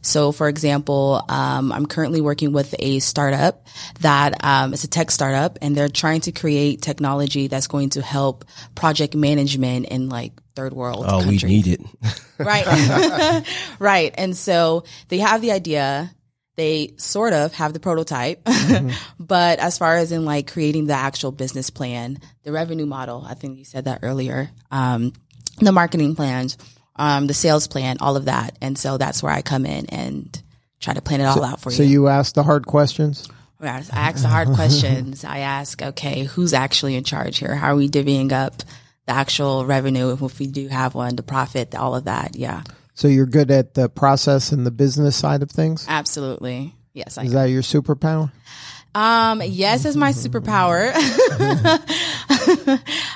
So, 0.02 0.32
for 0.32 0.48
example, 0.48 1.24
um, 1.28 1.72
I'm 1.72 1.86
currently 1.86 2.22
working 2.22 2.54
with 2.54 2.74
a 2.80 3.00
startup 3.00 3.68
that 4.00 4.44
um, 4.44 4.74
it's 4.74 4.84
a 4.84 4.88
tech 4.88 5.12
startup, 5.12 5.60
and 5.62 5.76
they're 5.76 5.90
trying 5.90 6.22
to 6.22 6.32
create 6.32 6.82
technology 6.82 7.48
that's 7.48 7.68
going 7.68 7.90
to 7.92 8.02
help 8.02 8.46
project 8.74 9.16
management 9.16 9.88
in 9.88 10.10
like 10.10 10.34
third 10.56 10.74
world. 10.74 11.06
Oh, 11.08 11.22
countries. 11.22 11.44
we 11.44 11.50
need 11.50 11.68
it. 11.68 11.82
Right. 12.40 13.46
right. 13.80 14.14
And 14.18 14.36
so 14.36 14.84
they 15.10 15.20
have 15.20 15.42
the 15.42 15.52
idea. 15.52 16.12
They 16.58 16.94
sort 16.98 17.34
of 17.34 17.54
have 17.54 17.74
the 17.74 17.80
prototype, 17.80 18.46
but 19.20 19.60
as 19.60 19.78
far 19.78 19.96
as 19.96 20.12
in 20.12 20.26
like 20.26 20.52
creating 20.52 20.88
the 20.88 20.94
actual 20.94 21.32
business 21.32 21.70
plan, 21.70 22.20
the 22.44 22.52
revenue 22.52 22.86
model, 22.86 23.26
I 23.28 23.36
think 23.36 23.58
you 23.58 23.66
said 23.66 23.86
that 23.86 24.00
earlier, 24.04 24.50
um, 24.70 25.14
the 25.60 25.72
marketing 25.72 26.16
plans, 26.16 26.58
um, 26.96 27.28
the 27.28 27.34
sales 27.34 27.68
plan, 27.68 27.98
all 28.00 28.18
of 28.18 28.26
that. 28.26 28.58
And 28.62 28.78
so 28.78 28.98
that's 28.98 29.24
where 29.24 29.32
I 29.32 29.42
come 29.42 29.66
in 29.66 29.88
and 29.88 30.42
try 30.80 30.94
to 30.94 31.02
plan 31.02 31.22
it 31.22 31.26
all 31.26 31.44
out 31.44 31.62
for 31.62 31.72
you. 31.72 31.78
So, 31.78 31.84
you. 31.84 32.08
ask 32.08 32.34
the 32.34 32.44
hard 32.44 32.66
questions. 32.66 33.30
I 33.62 33.68
ask 33.68 34.22
the 34.22 34.28
hard 34.28 34.50
questions. 34.56 35.24
I 35.24 35.40
ask, 35.40 35.82
okay, 35.82 36.24
who's 36.24 36.54
actually 36.54 36.96
in 36.96 37.04
charge 37.04 37.38
here? 37.38 37.56
How 37.56 37.74
are 37.74 37.76
we 37.76 37.90
divvying 37.90 38.32
up 38.32 38.64
the 39.06 39.14
actual 39.14 39.66
revenue 39.66 40.12
if 40.14 40.40
we 40.40 40.48
do 40.48 40.68
have 40.68 40.96
one, 40.96 41.16
the 41.16 41.24
profit, 41.24 41.76
all 41.76 41.96
of 41.96 42.06
that? 42.06 42.36
Yeah. 42.36 42.64
So, 43.02 43.08
you're 43.08 43.26
good 43.26 43.50
at 43.50 43.74
the 43.74 43.90
process 43.90 44.52
and 44.52 44.64
the 44.64 44.70
business 44.70 45.16
side 45.16 45.42
of 45.42 45.50
things. 45.50 45.88
Absolutely. 45.90 46.76
Yes, 46.94 47.18
I 47.18 47.24
Is 47.24 47.32
am. 47.32 47.36
that 47.36 47.46
your 47.46 47.64
superpower? 47.64 48.32
Um, 48.94 49.42
yes, 49.44 49.86
is 49.86 49.98
my 49.98 50.12
superpower. 50.12 50.94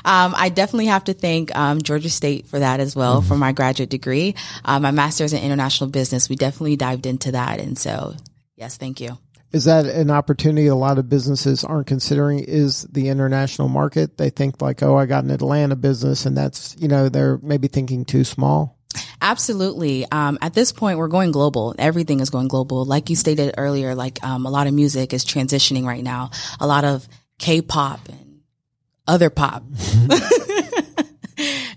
um, 0.03 0.33
I 0.35 0.49
definitely 0.49 0.87
have 0.87 1.03
to 1.03 1.13
thank 1.13 1.55
um, 1.55 1.83
Georgia 1.83 2.09
State 2.09 2.47
for 2.47 2.57
that 2.57 2.79
as 2.79 2.95
well 2.95 3.21
for 3.21 3.37
my 3.37 3.51
graduate 3.51 3.91
degree. 3.91 4.33
Uh, 4.63 4.79
my 4.79 4.89
master's 4.89 5.33
in 5.33 5.43
international 5.43 5.91
business. 5.91 6.29
We 6.29 6.35
definitely 6.35 6.77
dived 6.77 7.05
into 7.05 7.33
that, 7.33 7.59
and 7.59 7.77
so 7.77 8.15
yes, 8.55 8.77
thank 8.77 8.99
you. 8.99 9.19
Is 9.51 9.65
that 9.65 9.85
an 9.85 10.09
opportunity 10.09 10.65
a 10.65 10.73
lot 10.73 10.97
of 10.97 11.09
businesses 11.09 11.63
aren't 11.63 11.85
considering? 11.85 12.39
Is 12.39 12.83
the 12.83 13.09
international 13.09 13.67
market? 13.67 14.17
They 14.17 14.31
think 14.31 14.63
like, 14.63 14.81
oh, 14.81 14.97
I 14.97 15.05
got 15.05 15.25
an 15.25 15.29
Atlanta 15.29 15.75
business, 15.75 16.25
and 16.25 16.35
that's 16.35 16.75
you 16.79 16.87
know 16.87 17.07
they're 17.07 17.37
maybe 17.43 17.67
thinking 17.67 18.03
too 18.03 18.23
small. 18.23 18.75
Absolutely. 19.21 20.05
Um, 20.11 20.37
at 20.41 20.53
this 20.53 20.71
point, 20.71 20.97
we're 20.97 21.07
going 21.07 21.31
global. 21.31 21.75
Everything 21.77 22.19
is 22.19 22.29
going 22.29 22.47
global. 22.47 22.85
Like 22.85 23.09
you 23.09 23.15
stated 23.15 23.55
earlier, 23.57 23.95
like 23.95 24.23
um, 24.23 24.45
a 24.45 24.49
lot 24.49 24.67
of 24.67 24.73
music 24.73 25.13
is 25.13 25.25
transitioning 25.25 25.85
right 25.85 26.03
now. 26.03 26.31
A 26.59 26.67
lot 26.67 26.83
of 26.83 27.07
K-pop 27.39 28.07
and 28.09 28.41
other 29.07 29.29
pop 29.29 29.63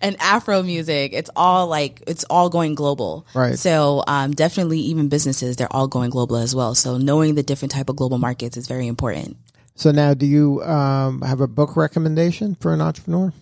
and 0.00 0.16
Afro 0.20 0.62
music. 0.62 1.12
It's 1.12 1.30
all 1.36 1.66
like 1.66 2.02
it's 2.06 2.24
all 2.24 2.48
going 2.48 2.74
global. 2.74 3.26
Right. 3.34 3.58
So 3.58 4.02
um, 4.06 4.32
definitely, 4.32 4.80
even 4.80 5.08
businesses, 5.08 5.56
they're 5.56 5.72
all 5.72 5.88
going 5.88 6.10
global 6.10 6.36
as 6.36 6.54
well. 6.54 6.74
So 6.74 6.98
knowing 6.98 7.34
the 7.34 7.42
different 7.42 7.72
type 7.72 7.88
of 7.88 7.96
global 7.96 8.18
markets 8.18 8.56
is 8.56 8.66
very 8.66 8.86
important. 8.86 9.36
So 9.74 9.92
now, 9.92 10.14
do 10.14 10.26
you 10.26 10.62
um, 10.64 11.22
have 11.22 11.40
a 11.40 11.46
book 11.46 11.76
recommendation 11.76 12.56
for 12.56 12.74
an 12.74 12.80
entrepreneur? 12.80 13.32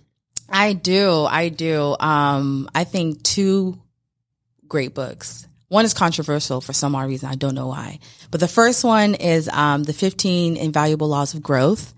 I 0.49 0.73
do. 0.73 1.25
I 1.25 1.49
do. 1.49 1.97
Um, 1.99 2.69
I 2.75 2.85
think 2.85 3.23
two 3.23 3.79
great 4.69 4.95
books. 4.95 5.47
One 5.69 5.85
is 5.85 5.95
controversial 5.95 6.61
for 6.61 6.73
some 6.73 6.95
odd 6.95 7.09
reason. 7.09 7.29
I 7.29 7.35
don't 7.35 7.55
know 7.55 7.67
why. 7.69 7.99
But 8.31 8.41
the 8.41 8.49
first 8.49 8.85
one 8.85 9.15
is 9.15 9.49
um, 9.49 9.83
The 9.83 9.93
15 9.93 10.57
Invaluable 10.57 11.09
Laws 11.09 11.35
of 11.35 11.43
Growth. 11.43 11.93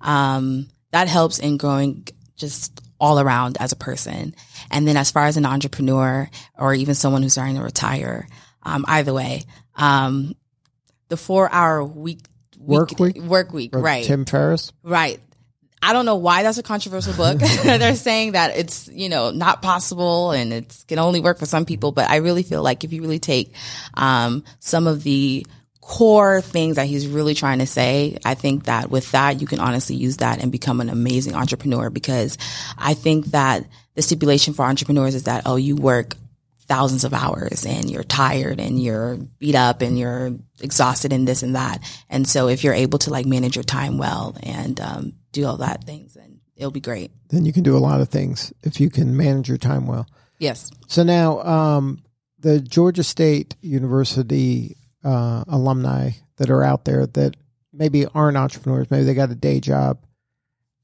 Um, 0.00 0.68
that 0.92 1.08
helps 1.08 1.38
in 1.38 1.56
growing 1.56 2.06
just 2.36 2.80
all 3.00 3.18
around 3.18 3.56
as 3.60 3.72
a 3.72 3.76
person. 3.76 4.34
And 4.70 4.86
then 4.86 4.96
as 4.96 5.10
far 5.10 5.26
as 5.26 5.36
an 5.36 5.46
entrepreneur 5.46 6.28
or 6.58 6.74
even 6.74 6.94
someone 6.94 7.22
who's 7.22 7.32
starting 7.32 7.56
to 7.56 7.62
retire, 7.62 8.28
um, 8.62 8.84
either 8.88 9.12
way, 9.12 9.42
um, 9.74 10.34
the 11.08 11.16
four 11.16 11.50
hour 11.50 11.82
week, 11.82 12.20
Work 12.58 12.98
week? 12.98 13.16
work 13.18 13.52
week, 13.52 13.74
right. 13.74 14.04
Tim 14.04 14.24
Ferriss. 14.24 14.72
Right. 14.82 15.20
I 15.84 15.92
don't 15.92 16.06
know 16.06 16.16
why 16.16 16.42
that's 16.42 16.58
a 16.58 16.62
controversial 16.62 17.12
book. 17.14 17.38
They're 17.62 17.94
saying 17.94 18.32
that 18.32 18.56
it's, 18.56 18.88
you 18.88 19.08
know, 19.08 19.30
not 19.30 19.60
possible 19.60 20.30
and 20.30 20.52
it 20.52 20.84
can 20.88 20.98
only 20.98 21.20
work 21.20 21.38
for 21.38 21.46
some 21.46 21.66
people. 21.66 21.92
But 21.92 22.08
I 22.08 22.16
really 22.16 22.42
feel 22.42 22.62
like 22.62 22.84
if 22.84 22.92
you 22.92 23.02
really 23.02 23.18
take, 23.18 23.54
um, 23.94 24.44
some 24.60 24.86
of 24.86 25.02
the 25.02 25.46
core 25.82 26.40
things 26.40 26.76
that 26.76 26.86
he's 26.86 27.06
really 27.06 27.34
trying 27.34 27.58
to 27.58 27.66
say, 27.66 28.16
I 28.24 28.34
think 28.34 28.64
that 28.64 28.90
with 28.90 29.12
that, 29.12 29.42
you 29.42 29.46
can 29.46 29.60
honestly 29.60 29.96
use 29.96 30.16
that 30.16 30.42
and 30.42 30.50
become 30.50 30.80
an 30.80 30.88
amazing 30.88 31.34
entrepreneur 31.34 31.90
because 31.90 32.38
I 32.78 32.94
think 32.94 33.26
that 33.26 33.66
the 33.94 34.00
stipulation 34.00 34.54
for 34.54 34.64
entrepreneurs 34.64 35.14
is 35.14 35.24
that, 35.24 35.42
oh, 35.44 35.56
you 35.56 35.76
work 35.76 36.16
thousands 36.66 37.04
of 37.04 37.12
hours 37.12 37.66
and 37.66 37.90
you're 37.90 38.02
tired 38.02 38.58
and 38.58 38.82
you're 38.82 39.16
beat 39.38 39.54
up 39.54 39.82
and 39.82 39.98
you're 39.98 40.32
exhausted 40.62 41.12
and 41.12 41.28
this 41.28 41.42
and 41.42 41.54
that. 41.56 41.82
And 42.08 42.26
so 42.26 42.48
if 42.48 42.64
you're 42.64 42.72
able 42.72 42.98
to 43.00 43.10
like 43.10 43.26
manage 43.26 43.56
your 43.56 43.64
time 43.64 43.98
well 43.98 44.34
and 44.42 44.80
um, 44.80 45.12
do 45.34 45.46
all 45.46 45.58
that 45.58 45.84
things, 45.84 46.16
and 46.16 46.40
it'll 46.56 46.70
be 46.70 46.80
great. 46.80 47.10
Then 47.28 47.44
you 47.44 47.52
can 47.52 47.62
do 47.62 47.76
a 47.76 47.78
lot 47.78 48.00
of 48.00 48.08
things 48.08 48.52
if 48.62 48.80
you 48.80 48.88
can 48.88 49.16
manage 49.16 49.48
your 49.48 49.58
time 49.58 49.86
well. 49.86 50.06
Yes. 50.38 50.70
So 50.86 51.02
now, 51.02 51.42
um, 51.42 52.02
the 52.38 52.60
Georgia 52.60 53.04
State 53.04 53.56
University 53.60 54.76
uh, 55.02 55.44
alumni 55.48 56.10
that 56.36 56.50
are 56.50 56.62
out 56.62 56.84
there 56.84 57.06
that 57.06 57.36
maybe 57.72 58.06
aren't 58.06 58.36
entrepreneurs, 58.36 58.90
maybe 58.90 59.04
they 59.04 59.14
got 59.14 59.30
a 59.30 59.34
day 59.34 59.60
job. 59.60 59.98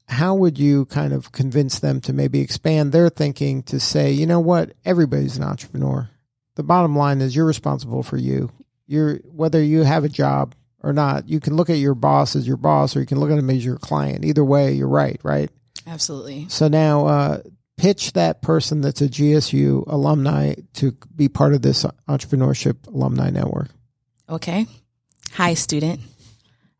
How 0.07 0.35
would 0.35 0.59
you 0.59 0.85
kind 0.87 1.13
of 1.13 1.31
convince 1.31 1.79
them 1.79 2.01
to 2.01 2.13
maybe 2.13 2.41
expand 2.41 2.91
their 2.91 3.09
thinking 3.09 3.63
to 3.63 3.79
say, 3.79 4.11
you 4.11 4.25
know 4.25 4.41
what, 4.41 4.73
everybody's 4.83 5.37
an 5.37 5.43
entrepreneur. 5.43 6.09
The 6.55 6.63
bottom 6.63 6.97
line 6.97 7.21
is 7.21 7.33
you're 7.33 7.45
responsible 7.45 8.03
for 8.03 8.17
you. 8.17 8.51
You're 8.87 9.17
whether 9.19 9.63
you 9.63 9.83
have 9.83 10.03
a 10.03 10.09
job 10.09 10.53
or 10.81 10.93
not. 10.93 11.29
You 11.29 11.39
can 11.39 11.55
look 11.55 11.69
at 11.69 11.77
your 11.77 11.95
boss 11.95 12.35
as 12.35 12.47
your 12.47 12.57
boss, 12.57 12.95
or 12.95 12.99
you 12.99 13.05
can 13.05 13.19
look 13.19 13.31
at 13.31 13.37
him 13.37 13.49
as 13.49 13.63
your 13.63 13.77
client. 13.77 14.25
Either 14.25 14.43
way, 14.43 14.73
you're 14.73 14.87
right, 14.87 15.19
right? 15.23 15.49
Absolutely. 15.87 16.47
So 16.49 16.67
now, 16.67 17.05
uh, 17.07 17.41
pitch 17.77 18.13
that 18.13 18.41
person 18.41 18.81
that's 18.81 19.01
a 19.01 19.07
GSU 19.07 19.83
alumni 19.87 20.53
to 20.73 20.95
be 21.15 21.27
part 21.27 21.53
of 21.53 21.61
this 21.61 21.85
entrepreneurship 22.07 22.87
alumni 22.87 23.29
network. 23.29 23.69
Okay. 24.29 24.67
Hi, 25.33 25.53
student. 25.55 25.99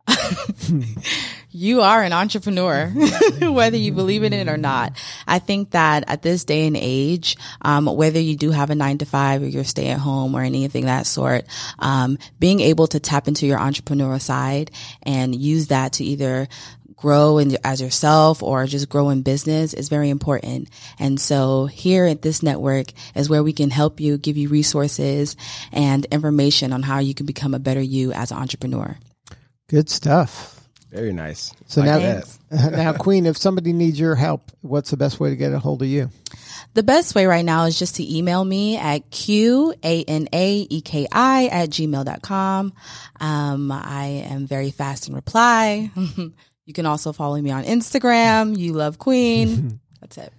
you 1.51 1.81
are 1.81 2.01
an 2.01 2.13
entrepreneur, 2.13 2.87
whether 3.41 3.77
you 3.77 3.91
believe 3.91 4.23
in 4.23 4.33
it 4.33 4.47
or 4.47 4.57
not. 4.57 4.93
I 5.27 5.39
think 5.39 5.71
that 5.71 6.05
at 6.07 6.21
this 6.21 6.45
day 6.45 6.65
and 6.65 6.77
age, 6.77 7.37
um, 7.61 7.85
whether 7.85 8.19
you 8.19 8.35
do 8.35 8.51
have 8.51 8.69
a 8.69 8.75
nine 8.75 8.97
to 8.99 9.05
five 9.05 9.41
or 9.43 9.47
you're 9.47 9.63
stay 9.63 9.89
at 9.89 9.99
home 9.99 10.35
or 10.35 10.41
anything 10.41 10.85
that 10.85 11.05
sort, 11.05 11.45
um, 11.79 12.17
being 12.39 12.61
able 12.61 12.87
to 12.87 12.99
tap 12.99 13.27
into 13.27 13.45
your 13.45 13.59
entrepreneurial 13.59 14.21
side 14.21 14.71
and 15.03 15.35
use 15.35 15.67
that 15.67 15.93
to 15.93 16.03
either 16.03 16.47
grow 16.95 17.39
in, 17.39 17.57
as 17.63 17.81
yourself 17.81 18.43
or 18.43 18.65
just 18.67 18.87
grow 18.87 19.09
in 19.09 19.23
business 19.23 19.73
is 19.73 19.89
very 19.89 20.09
important. 20.09 20.69
And 20.99 21.19
so 21.19 21.65
here 21.65 22.05
at 22.05 22.21
this 22.21 22.43
network 22.43 22.87
is 23.15 23.27
where 23.27 23.43
we 23.43 23.53
can 23.53 23.71
help 23.71 23.99
you, 23.99 24.17
give 24.17 24.37
you 24.37 24.49
resources 24.49 25.35
and 25.71 26.05
information 26.05 26.71
on 26.71 26.83
how 26.83 26.99
you 26.99 27.15
can 27.15 27.25
become 27.25 27.55
a 27.55 27.59
better 27.59 27.81
you 27.81 28.13
as 28.13 28.31
an 28.31 28.37
entrepreneur. 28.37 28.97
Good 29.67 29.89
stuff. 29.89 30.60
Very 30.91 31.13
nice. 31.13 31.53
So 31.67 31.81
Like 31.81 31.89
now, 31.89 31.99
that. 31.99 32.37
now, 32.71 32.93
Queen, 32.93 33.25
if 33.25 33.37
somebody 33.37 33.71
needs 33.71 33.97
your 33.97 34.15
help, 34.15 34.51
what's 34.59 34.91
the 34.91 34.97
best 34.97 35.21
way 35.21 35.29
to 35.29 35.37
get 35.37 35.53
a 35.53 35.59
hold 35.59 35.81
of 35.81 35.87
you? 35.87 36.09
The 36.73 36.83
best 36.83 37.15
way 37.15 37.25
right 37.25 37.45
now 37.45 37.63
is 37.65 37.79
just 37.79 37.95
to 37.95 38.17
email 38.17 38.43
me 38.43 38.77
at 38.77 39.09
Q-A-N-A-E-K-I 39.09 39.75
at 41.45 41.69
gmail.com. 41.69 42.73
Um, 43.19 43.71
I 43.71 44.05
am 44.29 44.47
very 44.47 44.71
fast 44.71 45.07
in 45.07 45.15
reply. 45.15 45.89
you 46.65 46.73
can 46.73 46.85
also 46.85 47.13
follow 47.13 47.41
me 47.41 47.51
on 47.51 47.63
Instagram. 47.63 48.57
You 48.57 48.73
love 48.73 48.97
Queen. 48.97 49.79
That's 50.01 50.17
it. 50.17 50.33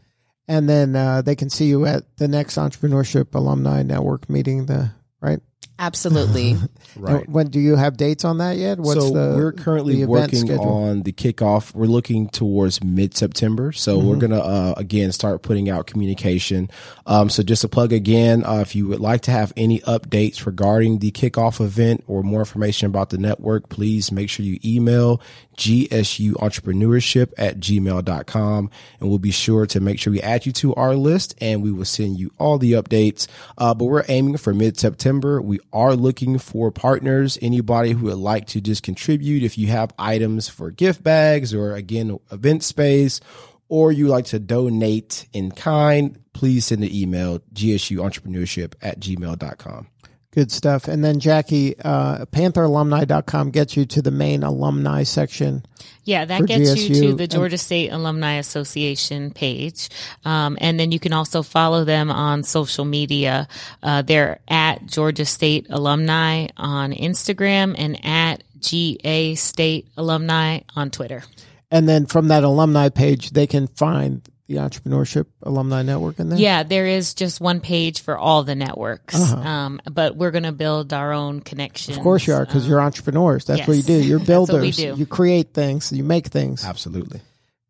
And 0.49 0.69
then 0.69 0.95
uh, 0.97 1.23
they 1.23 1.37
can 1.37 1.49
see 1.49 1.67
you 1.67 1.87
at 1.87 2.05
the 2.19 2.29
next 2.29 2.57
Entrepreneurship 2.57 3.35
Alumni 3.35 3.83
Network 3.83 4.29
meeting. 4.29 4.67
The 4.67 4.91
right. 5.21 5.41
Absolutely. 5.79 6.57
Right. 6.95 7.27
When 7.27 7.47
do 7.49 7.59
you 7.59 7.75
have 7.77 7.97
dates 7.97 8.23
on 8.23 8.37
that 8.37 8.59
yet? 8.59 8.79
What's 8.79 9.01
so 9.01 9.09
the 9.13 9.35
we're 9.35 9.53
currently 9.53 10.03
the 10.03 10.05
working 10.09 10.41
schedule? 10.41 10.69
on 10.69 11.05
the 11.05 11.13
kickoff. 11.13 11.75
We're 11.75 11.87
looking 11.87 12.29
towards 12.29 12.85
mid 12.85 13.17
September, 13.17 13.73
so 13.73 13.97
Mm-hmm. 13.97 14.09
we're 14.09 14.17
gonna 14.17 14.41
uh, 14.41 14.75
again 14.77 15.11
start 15.11 15.41
putting 15.41 15.71
out 15.71 15.87
communication. 15.87 16.71
Um, 17.07 17.31
so 17.31 17.43
just 17.43 17.65
a 17.65 17.69
plug 17.69 17.95
again, 17.95 18.45
uh, 18.45 18.59
if 18.59 18.75
you 18.77 18.87
would 18.89 19.01
like 19.01 19.23
to 19.23 19.31
have 19.31 19.55
any 19.57 19.79
updates 19.81 20.45
regarding 20.45 20.99
the 20.99 21.13
kickoff 21.13 21.65
event 21.65 22.05
or 22.07 22.23
more 22.23 22.41
information 22.41 22.85
about 22.89 23.09
the 23.09 23.17
network, 23.17 23.71
please 23.71 24.13
make 24.13 24.29
sure 24.29 24.45
you 24.45 24.59
email 24.63 25.19
GSU 25.57 26.33
entrepreneurship 26.35 27.33
at 27.39 27.59
gmail.com 27.59 28.71
and 29.01 29.09
we'll 29.09 29.19
be 29.19 29.31
sure 29.31 29.67
to 29.67 29.81
make 29.81 29.99
sure 29.99 30.13
we 30.13 30.21
add 30.21 30.45
you 30.45 30.53
to 30.53 30.75
our 30.75 30.95
list 30.95 31.35
and 31.41 31.63
we 31.63 31.73
will 31.73 31.85
send 31.87 32.19
you 32.19 32.31
all 32.39 32.59
the 32.59 32.73
updates. 32.73 33.27
Uh, 33.57 33.73
but 33.73 33.87
we're 33.87 34.05
aiming 34.09 34.37
for 34.37 34.53
mid 34.53 34.79
September. 34.79 35.41
We 35.41 35.59
are 35.73 35.95
looking 35.95 36.39
for 36.39 36.71
partners, 36.71 37.39
anybody 37.41 37.93
who 37.93 38.07
would 38.07 38.19
like 38.19 38.47
to 38.49 38.61
just 38.61 38.83
contribute. 38.83 39.43
If 39.43 39.57
you 39.59 39.69
have 39.69 39.93
items 39.99 40.49
for 40.49 40.71
gift 40.71 41.03
bags 41.03 41.55
or 41.55 41.75
again, 41.75 42.19
event 42.31 42.63
space, 42.63 43.21
or 43.69 43.91
you 43.91 44.09
like 44.09 44.27
to 44.27 44.39
donate 44.39 45.27
in 45.33 45.51
kind, 45.51 46.23
please 46.35 46.67
send 46.67 46.85
an 46.85 46.95
email, 46.95 47.39
GSU 47.55 47.99
entrepreneurship 47.99 48.75
at 48.83 49.01
gmail.com. 49.01 49.87
Good 50.33 50.51
stuff. 50.51 50.89
And 50.89 51.05
then 51.05 51.21
Jackie, 51.21 51.79
uh, 51.81 52.25
PantherAlumni.com 52.25 53.51
gets 53.51 53.77
you 53.77 53.85
to 53.85 54.01
the 54.01 54.11
main 54.11 54.43
alumni 54.43 55.03
section. 55.03 55.63
Yeah, 56.05 56.25
that 56.25 56.47
gets 56.47 56.89
you 56.89 56.95
to 56.95 57.15
the 57.15 57.27
Georgia 57.27 57.59
State 57.59 57.91
Alumni 57.91 58.35
Association 58.35 59.31
page. 59.31 59.91
Um, 60.25 60.57
and 60.59 60.81
then 60.81 60.91
you 60.91 60.99
can 60.99 61.13
also 61.13 61.43
follow 61.43 61.85
them 61.85 62.11
on 62.11 62.45
social 62.45 62.87
media. 62.87 63.47
Uh, 63.83 64.01
they're 64.01 64.41
at 64.49 64.87
Georgia 64.87 65.27
State 65.27 65.67
Alumni 65.69 66.47
on 66.57 66.93
Instagram 66.93 67.75
and 67.77 68.03
at 68.03 68.43
GA 68.59 69.35
State 69.35 69.87
Alumni 69.99 70.61
on 70.75 70.91
Twitter. 70.91 71.25
And 71.71 71.87
then 71.87 72.07
from 72.07 72.29
that 72.29 72.43
alumni 72.43 72.89
page, 72.89 73.31
they 73.33 73.47
can 73.47 73.67
find 73.67 74.23
the 74.53 74.61
Entrepreneurship 74.61 75.27
Alumni 75.43 75.83
Network 75.83 76.19
in 76.21 76.29
there. 76.29 76.39
Yeah, 76.39 76.63
there 76.63 76.87
is 76.87 77.15
just 77.15 77.41
one 77.41 77.61
page 77.61 78.01
for 78.03 78.17
all 78.17 78.43
the 78.43 78.55
networks. 78.55 79.15
Um, 79.33 79.81
but 79.91 80.17
we're 80.17 80.31
going 80.31 80.43
to 80.45 80.53
build 80.53 80.93
our 80.93 81.13
own 81.13 81.41
connections. 81.41 81.97
Of 81.97 82.03
course 82.03 82.27
you 82.27 82.35
are, 82.35 82.45
because 82.45 82.69
you're 82.69 82.81
entrepreneurs. 82.81 83.45
That's 83.47 83.67
what 83.67 83.77
you 83.77 83.83
do. 83.83 83.95
You're 84.03 84.19
That's 84.25 84.29
what 84.29 84.61
we 84.61 84.71
builders. 84.71 84.77
do. 84.77 84.95
You 84.97 85.07
create 85.07 85.55
things. 85.55 85.93
You 85.93 86.05
make 86.05 86.29
things. 86.29 86.65
Absolutely. 86.65 87.21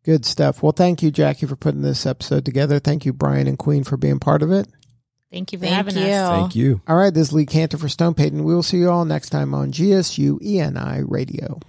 Good 0.03 0.25
stuff. 0.25 0.61
Well, 0.61 0.73
thank 0.73 1.01
you, 1.01 1.11
Jackie, 1.11 1.45
for 1.45 1.55
putting 1.55 1.81
this 1.81 2.05
episode 2.05 2.43
together. 2.45 2.79
Thank 2.79 3.05
you, 3.05 3.13
Brian 3.13 3.47
and 3.47 3.57
Queen, 3.57 3.83
for 3.85 3.95
being 3.97 4.19
part 4.19 4.41
of 4.41 4.51
it. 4.51 4.67
Thank 5.31 5.51
you 5.53 5.57
for 5.59 5.65
Thank 5.65 5.75
having 5.75 5.97
you. 5.97 6.11
us. 6.11 6.29
Thank 6.39 6.55
you. 6.55 6.81
All 6.87 6.95
right, 6.97 7.13
this 7.13 7.29
is 7.29 7.33
Lee 7.33 7.45
Kantor 7.45 7.79
for 7.79 7.89
Stone 7.89 8.13
Payton. 8.13 8.43
We 8.43 8.53
will 8.53 8.61
see 8.61 8.77
you 8.77 8.89
all 8.91 9.05
next 9.05 9.29
time 9.29 9.55
on 9.55 9.71
GSU 9.71 10.39
ENI 10.41 11.05
Radio. 11.07 11.59